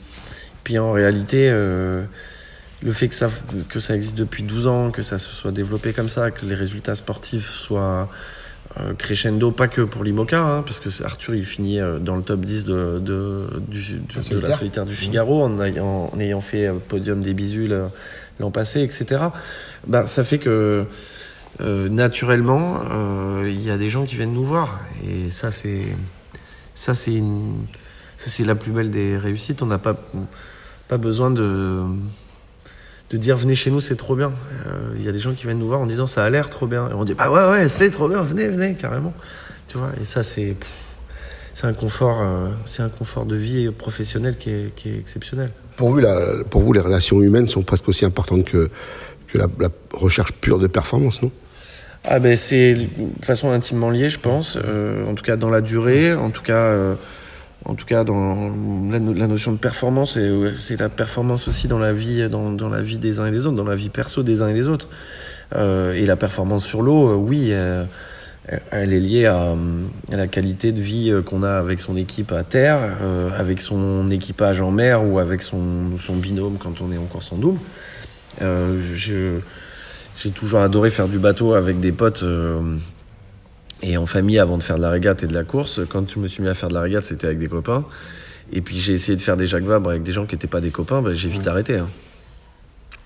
puis 0.63 0.79
en 0.79 0.93
réalité 0.93 1.49
le 1.49 2.91
fait 2.91 3.09
que 3.09 3.15
ça, 3.15 3.29
que 3.69 3.79
ça 3.79 3.95
existe 3.95 4.17
depuis 4.17 4.43
12 4.43 4.67
ans, 4.67 4.91
que 4.91 5.01
ça 5.01 5.19
se 5.19 5.29
soit 5.29 5.51
développé 5.51 5.93
comme 5.93 6.09
ça, 6.09 6.31
que 6.31 6.45
les 6.45 6.55
résultats 6.55 6.95
sportifs 6.95 7.49
soient 7.49 8.09
euh, 8.79 8.93
crescendo, 8.93 9.51
pas 9.51 9.67
que 9.67 9.81
pour 9.81 10.03
l'IMOCA, 10.03 10.39
hein, 10.39 10.63
parce 10.63 10.79
que 10.79 11.03
Arthur 11.03 11.35
il 11.35 11.43
finit 11.43 11.81
euh, 11.81 11.99
dans 11.99 12.15
le 12.15 12.23
top 12.23 12.39
10 12.39 12.63
de, 12.63 12.99
de, 12.99 13.47
la 14.15 14.21
solitaire. 14.21 14.85
du 14.85 14.95
Figaro 14.95 15.43
en 15.43 15.61
ayant, 15.61 16.09
en 16.13 16.19
ayant 16.19 16.39
fait 16.39 16.67
euh, 16.67 16.75
podium 16.87 17.21
des 17.21 17.33
bisules 17.33 17.77
l'an 18.39 18.49
passé, 18.49 18.81
etc. 18.81 19.23
Ben, 19.87 20.07
ça 20.07 20.23
fait 20.23 20.37
que 20.37 20.85
naturellement, 21.59 22.81
il 23.43 23.61
y 23.61 23.69
a 23.69 23.77
des 23.77 23.89
gens 23.89 24.05
qui 24.05 24.15
viennent 24.15 24.33
nous 24.33 24.45
voir. 24.45 24.79
Et 25.07 25.29
ça, 25.29 25.51
c'est 25.51 25.85
ça, 26.73 26.93
c'est 26.93 27.21
c'est 28.17 28.45
la 28.45 28.55
plus 28.55 28.71
belle 28.71 28.91
des 28.91 29.17
réussites. 29.17 29.61
On 29.61 29.65
n'a 29.65 29.77
pas 29.77 29.95
pas 30.87 30.97
besoin 30.97 31.31
de 31.31 31.83
de 33.11 33.17
dire 33.17 33.35
venez 33.35 33.55
chez 33.55 33.71
nous, 33.71 33.81
c'est 33.81 33.95
trop 33.95 34.15
bien. 34.15 34.31
Euh, 34.67 34.93
il 34.97 35.03
y 35.03 35.09
a 35.09 35.11
des 35.11 35.19
gens 35.19 35.33
qui 35.33 35.45
viennent 35.45 35.59
nous 35.59 35.67
voir 35.67 35.81
en 35.81 35.85
disant 35.85 36.07
ça 36.07 36.23
a 36.23 36.29
l'air 36.29 36.49
trop 36.49 36.67
bien. 36.67 36.89
Et 36.89 36.93
on 36.93 37.03
dit 37.03 37.13
bah 37.13 37.29
ouais, 37.29 37.51
ouais, 37.51 37.69
c'est 37.69 37.91
trop 37.91 38.07
bien, 38.07 38.21
venez, 38.21 38.47
venez, 38.47 38.75
carrément. 38.75 39.13
Tu 39.67 39.77
vois, 39.77 39.91
et 40.01 40.05
ça, 40.05 40.23
c'est. 40.23 40.55
C'est 41.53 41.67
un 41.67 41.73
confort, 41.73 42.21
euh, 42.21 42.49
c'est 42.65 42.81
un 42.81 42.89
confort 42.89 43.25
de 43.25 43.35
vie 43.35 43.69
professionnel 43.71 44.37
qui 44.37 44.49
est, 44.49 44.73
qui 44.73 44.89
est 44.89 44.97
exceptionnel. 44.97 45.51
Pour 45.75 45.89
vous, 45.89 45.99
la, 45.99 46.43
pour 46.49 46.61
vous, 46.61 46.71
les 46.71 46.79
relations 46.79 47.21
humaines 47.21 47.47
sont 47.47 47.61
presque 47.61 47.89
aussi 47.89 48.05
importantes 48.05 48.45
que, 48.45 48.69
que 49.27 49.37
la, 49.37 49.47
recherche 49.93 50.31
pure 50.31 50.59
de 50.59 50.67
performance, 50.67 51.21
non? 51.21 51.29
Ah 52.03 52.19
ben 52.19 52.35
c'est 52.35 52.73
de 52.73 52.87
façon 53.23 53.51
intimement 53.51 53.89
liée, 53.89 54.09
je 54.09 54.19
pense. 54.19 54.57
Euh, 54.63 55.05
en 55.09 55.15
tout 55.15 55.23
cas 55.23 55.37
dans 55.37 55.49
la 55.49 55.61
durée, 55.61 56.13
en 56.13 56.31
tout 56.31 56.41
cas 56.41 56.95
en 57.65 57.75
tout 57.75 57.85
cas 57.85 58.03
dans 58.03 58.51
la, 58.89 59.27
notion 59.27 59.51
de 59.51 59.57
performance, 59.57 60.17
c'est 60.57 60.79
la 60.79 60.89
performance 60.89 61.47
aussi 61.47 61.67
dans 61.67 61.77
la 61.77 61.93
vie, 61.93 62.27
dans, 62.27 62.51
dans, 62.51 62.69
la 62.69 62.81
vie 62.81 62.97
des 62.97 63.19
uns 63.19 63.27
et 63.27 63.31
des 63.31 63.45
autres, 63.45 63.55
dans 63.55 63.69
la 63.69 63.75
vie 63.75 63.89
perso 63.89 64.23
des 64.23 64.41
uns 64.41 64.49
et 64.49 64.53
des 64.55 64.67
autres. 64.67 64.89
Euh, 65.55 65.93
et 65.93 66.05
la 66.05 66.15
performance 66.15 66.65
sur 66.65 66.81
l'eau, 66.81 67.09
euh, 67.09 67.15
oui, 67.15 67.51
euh, 68.49 68.57
elle 68.71 68.93
est 68.93 68.99
liée 68.99 69.25
à, 69.27 69.55
la 70.09 70.27
qualité 70.27 70.71
de 70.71 70.81
vie 70.81 71.11
euh, 71.11 71.21
qu'on 71.21 71.43
a 71.43 71.51
avec 71.51 71.79
son 71.81 71.95
équipe 71.95 72.31
à 72.31 72.43
terre, 72.43 72.79
euh, 73.01 73.29
avec 73.37 73.61
son 73.61 74.09
équipage 74.09 74.61
en 74.61 74.71
mer 74.71 75.05
ou 75.05 75.19
avec 75.19 75.43
son, 75.43 75.97
son 75.99 76.15
binôme 76.15 76.57
quand 76.57 76.81
on 76.81 76.91
est 76.91 76.97
encore 76.97 77.21
sans 77.23 77.37
double. 77.37 77.59
J'ai 80.21 80.29
toujours 80.29 80.59
adoré 80.59 80.91
faire 80.91 81.07
du 81.07 81.17
bateau 81.17 81.53
avec 81.53 81.79
des 81.79 81.91
potes 81.91 82.23
et 83.81 83.97
en 83.97 84.05
famille 84.05 84.37
avant 84.37 84.57
de 84.57 84.63
faire 84.63 84.77
de 84.77 84.81
la 84.81 84.91
régate 84.91 85.23
et 85.23 85.27
de 85.27 85.33
la 85.33 85.43
course. 85.43 85.81
Quand 85.89 86.07
je 86.11 86.19
me 86.19 86.27
suis 86.27 86.43
mis 86.43 86.49
à 86.49 86.53
faire 86.53 86.69
de 86.69 86.75
la 86.75 86.81
régate, 86.81 87.05
c'était 87.05 87.25
avec 87.25 87.39
des 87.39 87.47
copains. 87.47 87.85
Et 88.53 88.61
puis 88.61 88.79
j'ai 88.79 88.93
essayé 88.93 89.15
de 89.15 89.21
faire 89.21 89.35
des 89.35 89.47
Jacques 89.47 89.63
Vabre 89.63 89.89
avec 89.89 90.03
des 90.03 90.11
gens 90.11 90.25
qui 90.25 90.35
n'étaient 90.35 90.47
pas 90.47 90.61
des 90.61 90.69
copains, 90.69 91.01
ben, 91.01 91.13
j'ai 91.13 91.29
vite 91.29 91.47
arrêté. 91.47 91.77
Hein. 91.77 91.87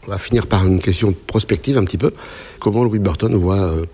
On 0.08 0.12
va 0.12 0.17
finir 0.17 0.47
par 0.47 0.65
une 0.65 0.80
question 0.80 1.13
prospective 1.13 1.78
un 1.78 1.86
petit 1.86 1.97
peu. 1.97 2.12
Comment 2.60 2.84
Louis 2.84 2.99
Burton 2.99 3.34
voit 3.36 3.62
euh, 3.62 3.86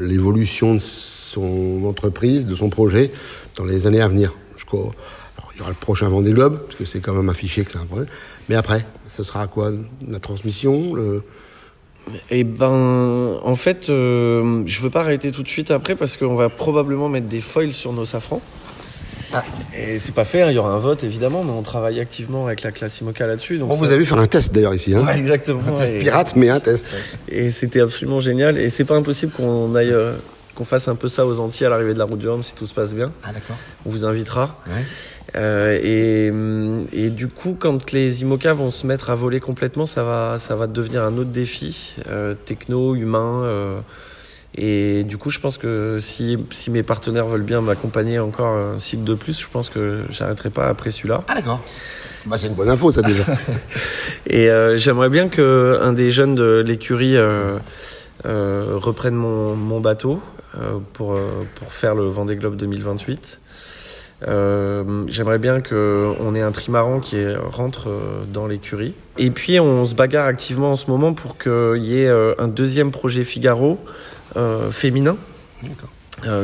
l'évolution 0.00 0.74
de 0.74 0.80
son 0.80 1.84
entreprise, 1.84 2.46
de 2.46 2.56
son 2.56 2.68
projet 2.68 3.10
dans 3.56 3.64
les 3.64 3.86
années 3.86 4.00
à 4.00 4.08
venir? 4.08 4.34
Alors, 4.72 4.94
il 5.54 5.58
y 5.58 5.60
aura 5.62 5.70
le 5.70 5.76
prochain 5.76 6.08
Vendée 6.08 6.32
Globe, 6.32 6.60
parce 6.64 6.76
que 6.76 6.84
c'est 6.84 7.00
quand 7.00 7.14
même 7.14 7.28
affiché 7.28 7.64
que 7.64 7.72
c'est 7.72 7.78
un 7.78 7.86
projet. 7.86 8.06
Mais 8.48 8.54
après, 8.54 8.86
ce 9.16 9.22
sera 9.22 9.46
quoi 9.46 9.72
La 10.06 10.20
transmission 10.20 10.94
le... 10.94 11.22
Eh 12.30 12.44
ben, 12.44 13.38
en 13.42 13.54
fait, 13.54 13.88
euh, 13.88 14.62
je 14.66 14.80
veux 14.80 14.90
pas 14.90 15.00
arrêter 15.00 15.30
tout 15.30 15.42
de 15.42 15.48
suite 15.48 15.70
après 15.70 15.94
parce 15.94 16.16
qu'on 16.16 16.34
va 16.34 16.48
probablement 16.48 17.08
mettre 17.08 17.28
des 17.28 17.40
foils 17.40 17.74
sur 17.74 17.92
nos 17.92 18.04
safrans. 18.04 18.40
Ah. 19.32 19.44
Et 19.78 19.98
c'est 20.00 20.14
pas 20.14 20.24
fait, 20.24 20.42
hein, 20.42 20.50
il 20.50 20.56
y 20.56 20.58
aura 20.58 20.70
un 20.70 20.78
vote 20.78 21.04
évidemment, 21.04 21.44
mais 21.44 21.52
on 21.52 21.62
travaille 21.62 22.00
activement 22.00 22.46
avec 22.46 22.62
la 22.62 22.72
classe 22.72 23.00
IMOCA 23.00 23.26
là-dessus. 23.26 23.58
Donc 23.58 23.72
Vous 23.72 23.92
avez 23.92 24.04
fait 24.04 24.16
un 24.16 24.26
test 24.26 24.52
d'ailleurs 24.52 24.74
ici. 24.74 24.94
Hein. 24.94 25.06
exactement. 25.14 25.60
Un 25.76 25.80
test 25.80 25.98
pirate, 25.98 26.32
mais 26.36 26.48
un 26.48 26.58
test. 26.58 26.86
Et 27.28 27.50
c'était 27.50 27.80
absolument 27.80 28.18
génial. 28.18 28.58
Et 28.58 28.70
c'est 28.70 28.84
pas 28.84 28.96
impossible 28.96 29.32
qu'on 29.32 29.74
aille, 29.76 29.92
euh, 29.92 30.14
qu'on 30.56 30.64
fasse 30.64 30.88
un 30.88 30.96
peu 30.96 31.08
ça 31.08 31.26
aux 31.26 31.38
Antilles 31.38 31.66
à 31.66 31.70
l'arrivée 31.70 31.94
de 31.94 31.98
la 31.98 32.06
route 32.06 32.18
du 32.18 32.28
Rhum 32.28 32.42
si 32.42 32.54
tout 32.54 32.66
se 32.66 32.74
passe 32.74 32.94
bien. 32.94 33.12
Ah 33.22 33.32
d'accord. 33.32 33.56
On 33.86 33.90
vous 33.90 34.04
invitera. 34.04 34.56
Ouais. 34.66 34.82
Euh, 35.36 35.78
et, 35.82 37.04
et, 37.04 37.10
du 37.10 37.28
coup, 37.28 37.56
quand 37.58 37.92
les 37.92 38.22
IMOCA 38.22 38.52
vont 38.52 38.70
se 38.70 38.86
mettre 38.86 39.10
à 39.10 39.14
voler 39.14 39.40
complètement, 39.40 39.86
ça 39.86 40.02
va, 40.02 40.38
ça 40.38 40.56
va 40.56 40.66
devenir 40.66 41.02
un 41.02 41.16
autre 41.16 41.30
défi, 41.30 41.94
euh, 42.08 42.34
techno, 42.44 42.94
humain. 42.94 43.42
Euh, 43.44 43.80
et 44.56 45.04
du 45.04 45.16
coup, 45.16 45.30
je 45.30 45.38
pense 45.38 45.58
que 45.58 45.98
si, 46.00 46.36
si 46.50 46.70
mes 46.70 46.82
partenaires 46.82 47.26
veulent 47.26 47.42
bien 47.42 47.60
m'accompagner 47.60 48.18
encore 48.18 48.56
un 48.56 48.78
cycle 48.78 49.04
de 49.04 49.14
plus, 49.14 49.40
je 49.40 49.46
pense 49.46 49.70
que 49.70 50.04
j'arrêterai 50.10 50.50
pas 50.50 50.68
après 50.68 50.90
celui-là. 50.90 51.22
Ah 51.28 51.34
d'accord. 51.34 51.60
Bah, 52.26 52.36
c'est 52.36 52.48
une 52.48 52.54
bonne 52.54 52.68
info 52.68 52.92
ça 52.92 53.02
déjà. 53.02 53.24
et 54.26 54.50
euh, 54.50 54.76
j'aimerais 54.78 55.08
bien 55.08 55.28
que 55.28 55.78
un 55.80 55.92
des 55.92 56.10
jeunes 56.10 56.34
de 56.34 56.62
l'écurie 56.66 57.16
euh, 57.16 57.58
euh, 58.26 58.72
reprenne 58.74 59.14
mon, 59.14 59.54
mon 59.56 59.80
bateau 59.80 60.20
pour, 60.94 61.16
pour 61.54 61.72
faire 61.72 61.94
le 61.94 62.08
Vendée 62.08 62.34
Globe 62.34 62.56
2028. 62.56 63.40
Euh, 64.28 65.04
J'aimerais 65.08 65.38
bien 65.38 65.60
qu'on 65.60 66.34
ait 66.34 66.40
un 66.40 66.52
trimaran 66.52 67.00
qui 67.00 67.24
rentre 67.34 67.88
euh, 67.88 68.24
dans 68.26 68.46
l'écurie. 68.46 68.94
Et 69.18 69.30
puis 69.30 69.60
on 69.60 69.86
se 69.86 69.94
bagarre 69.94 70.26
activement 70.26 70.72
en 70.72 70.76
ce 70.76 70.90
moment 70.90 71.14
pour 71.14 71.38
qu'il 71.38 71.82
y 71.82 72.02
ait 72.02 72.08
euh, 72.08 72.34
un 72.38 72.48
deuxième 72.48 72.90
projet 72.90 73.24
Figaro 73.24 73.78
euh, 74.36 74.70
féminin 74.70 75.16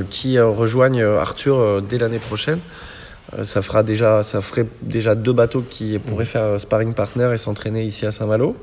qui 0.09 0.41
rejoigne 0.41 1.03
Arthur 1.03 1.83
dès 1.83 1.99
l'année 1.99 2.19
prochaine. 2.19 2.61
ça 3.43 3.61
fera 3.61 3.83
déjà, 3.83 4.23
ça 4.23 4.41
ferait 4.41 4.65
déjà 4.81 5.15
deux 5.15 5.35
bateaux 5.35 5.61
qui 5.61 5.99
pourraient 5.99 6.25
faire 6.25 6.59
sparring 6.59 6.95
partner 6.95 7.31
et 7.35 7.37
s'entraîner 7.37 7.85
ici 7.85 8.07
à 8.07 8.11
Saint-Malo. 8.11 8.57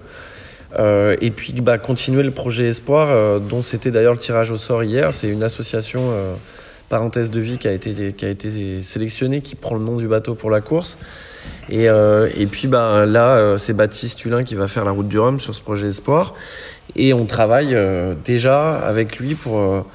Euh, 0.80 1.16
et 1.22 1.32
puis 1.32 1.54
bah, 1.54 1.78
continuer 1.78 2.24
le 2.24 2.32
projet 2.32 2.66
Espoir, 2.66 3.10
euh, 3.10 3.40
dont 3.40 3.62
c'était 3.62 3.92
d'ailleurs 3.92 4.14
le 4.14 4.20
tirage 4.20 4.52
au 4.52 4.58
sort 4.58 4.84
hier. 4.84 5.14
C'est 5.14 5.28
une 5.28 5.44
association 5.44 6.12
parenthèse 6.94 7.32
de 7.32 7.40
vie 7.40 7.58
qui 7.58 7.68
a 7.68 7.72
été, 7.72 8.14
qui 8.14 8.24
a 8.24 8.30
été 8.30 8.80
sélectionné, 8.84 9.42
qui 9.42 9.56
prend 9.56 9.74
le 9.74 9.84
nom 9.84 9.98
du 9.98 10.08
bateau 10.08 10.36
pour 10.36 10.52
la 10.52 10.62
course. 10.62 10.96
Et, 11.68 11.90
euh, 11.90 12.30
et 12.38 12.46
puis 12.46 12.68
bah, 12.68 13.08
là, 13.08 13.36
euh, 13.36 13.58
c'est 13.58 13.74
Baptiste 13.74 14.24
Hulin 14.24 14.44
qui 14.44 14.54
va 14.54 14.68
faire 14.68 14.86
la 14.86 14.92
route 14.92 15.08
du 15.08 15.18
Rhum 15.18 15.40
sur 15.40 15.56
ce 15.56 15.62
projet 15.62 15.88
Espoir. 15.88 16.36
Et 16.96 17.12
on 17.12 17.26
travaille 17.26 17.74
euh, 17.74 18.14
déjà 18.24 18.78
avec 18.78 19.18
lui 19.18 19.34
pour 19.34 19.88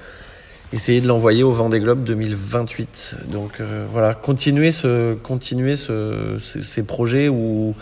essayer 0.73 1.01
de 1.01 1.07
l'envoyer 1.07 1.45
au 1.45 1.53
Vendée 1.53 1.79
Globe 1.79 2.03
2028. 2.03 3.15
Donc 3.29 3.63
voilà, 3.93 4.15
continuer, 4.15 4.73
ce, 4.73 5.15
continuer 5.15 5.77
ce, 5.77 6.37
ces 6.41 6.83
projets 6.83 7.29
où, 7.29 7.77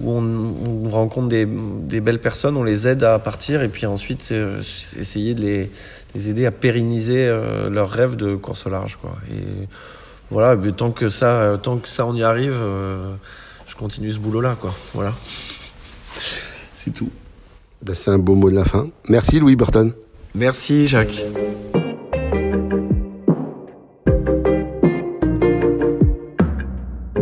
où 0.00 0.10
on, 0.10 0.86
on 0.86 0.88
rencontre 0.88 1.28
des, 1.28 1.46
belles 2.00 2.20
personnes, 2.20 2.56
on 2.56 2.64
les 2.64 2.88
aide 2.88 3.04
à 3.04 3.20
partir 3.20 3.62
et 3.62 3.68
puis 3.68 3.86
ensuite 3.86 4.34
essayer 4.98 5.34
de 5.34 5.42
les 5.42 5.70
les 6.16 6.30
aider 6.30 6.46
à 6.46 6.50
pérenniser 6.50 7.26
euh, 7.26 7.68
leur 7.68 7.90
rêve 7.90 8.16
de 8.16 8.34
course 8.34 8.66
au 8.66 8.70
large. 8.70 8.96
Quoi. 9.00 9.16
Et 9.30 9.68
voilà, 10.30 10.56
mais 10.56 10.72
tant 10.72 10.90
que 10.90 11.08
ça, 11.08 11.26
euh, 11.26 11.56
tant 11.56 11.76
que 11.76 11.88
ça 11.88 12.06
on 12.06 12.14
y 12.14 12.22
arrive, 12.22 12.56
euh, 12.56 13.14
je 13.66 13.76
continue 13.76 14.10
ce 14.10 14.18
boulot-là. 14.18 14.56
Quoi. 14.60 14.74
Voilà. 14.94 15.12
C'est 16.72 16.92
tout. 16.92 17.10
Ben, 17.82 17.94
c'est 17.94 18.10
un 18.10 18.18
beau 18.18 18.34
mot 18.34 18.50
de 18.50 18.54
la 18.54 18.64
fin. 18.64 18.88
Merci 19.08 19.38
Louis 19.38 19.56
Burton. 19.56 19.92
Merci 20.34 20.86
Jacques. 20.86 21.22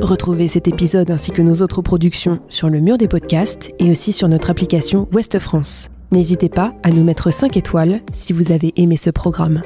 Retrouvez 0.01 0.49
cet 0.49 0.69
épisode 0.69 1.11
ainsi 1.11 1.33
que 1.33 1.43
nos 1.43 1.63
autres 1.63 1.83
productions 1.83 2.39
sur 2.49 2.69
le 2.69 2.79
mur 2.79 2.99
des 2.99 3.09
podcasts 3.09 3.73
et 3.79 3.91
aussi 3.91 4.13
sur 4.13 4.29
notre 4.29 4.51
application 4.51 5.09
Ouest 5.13 5.39
France. 5.39 5.89
N'hésitez 6.13 6.49
pas 6.49 6.73
à 6.83 6.91
nous 6.91 7.05
mettre 7.05 7.33
5 7.33 7.57
étoiles 7.57 8.01
si 8.13 8.33
vous 8.33 8.53
avez 8.53 8.73
aimé 8.77 8.97
ce 8.97 9.11
programme. 9.11 9.63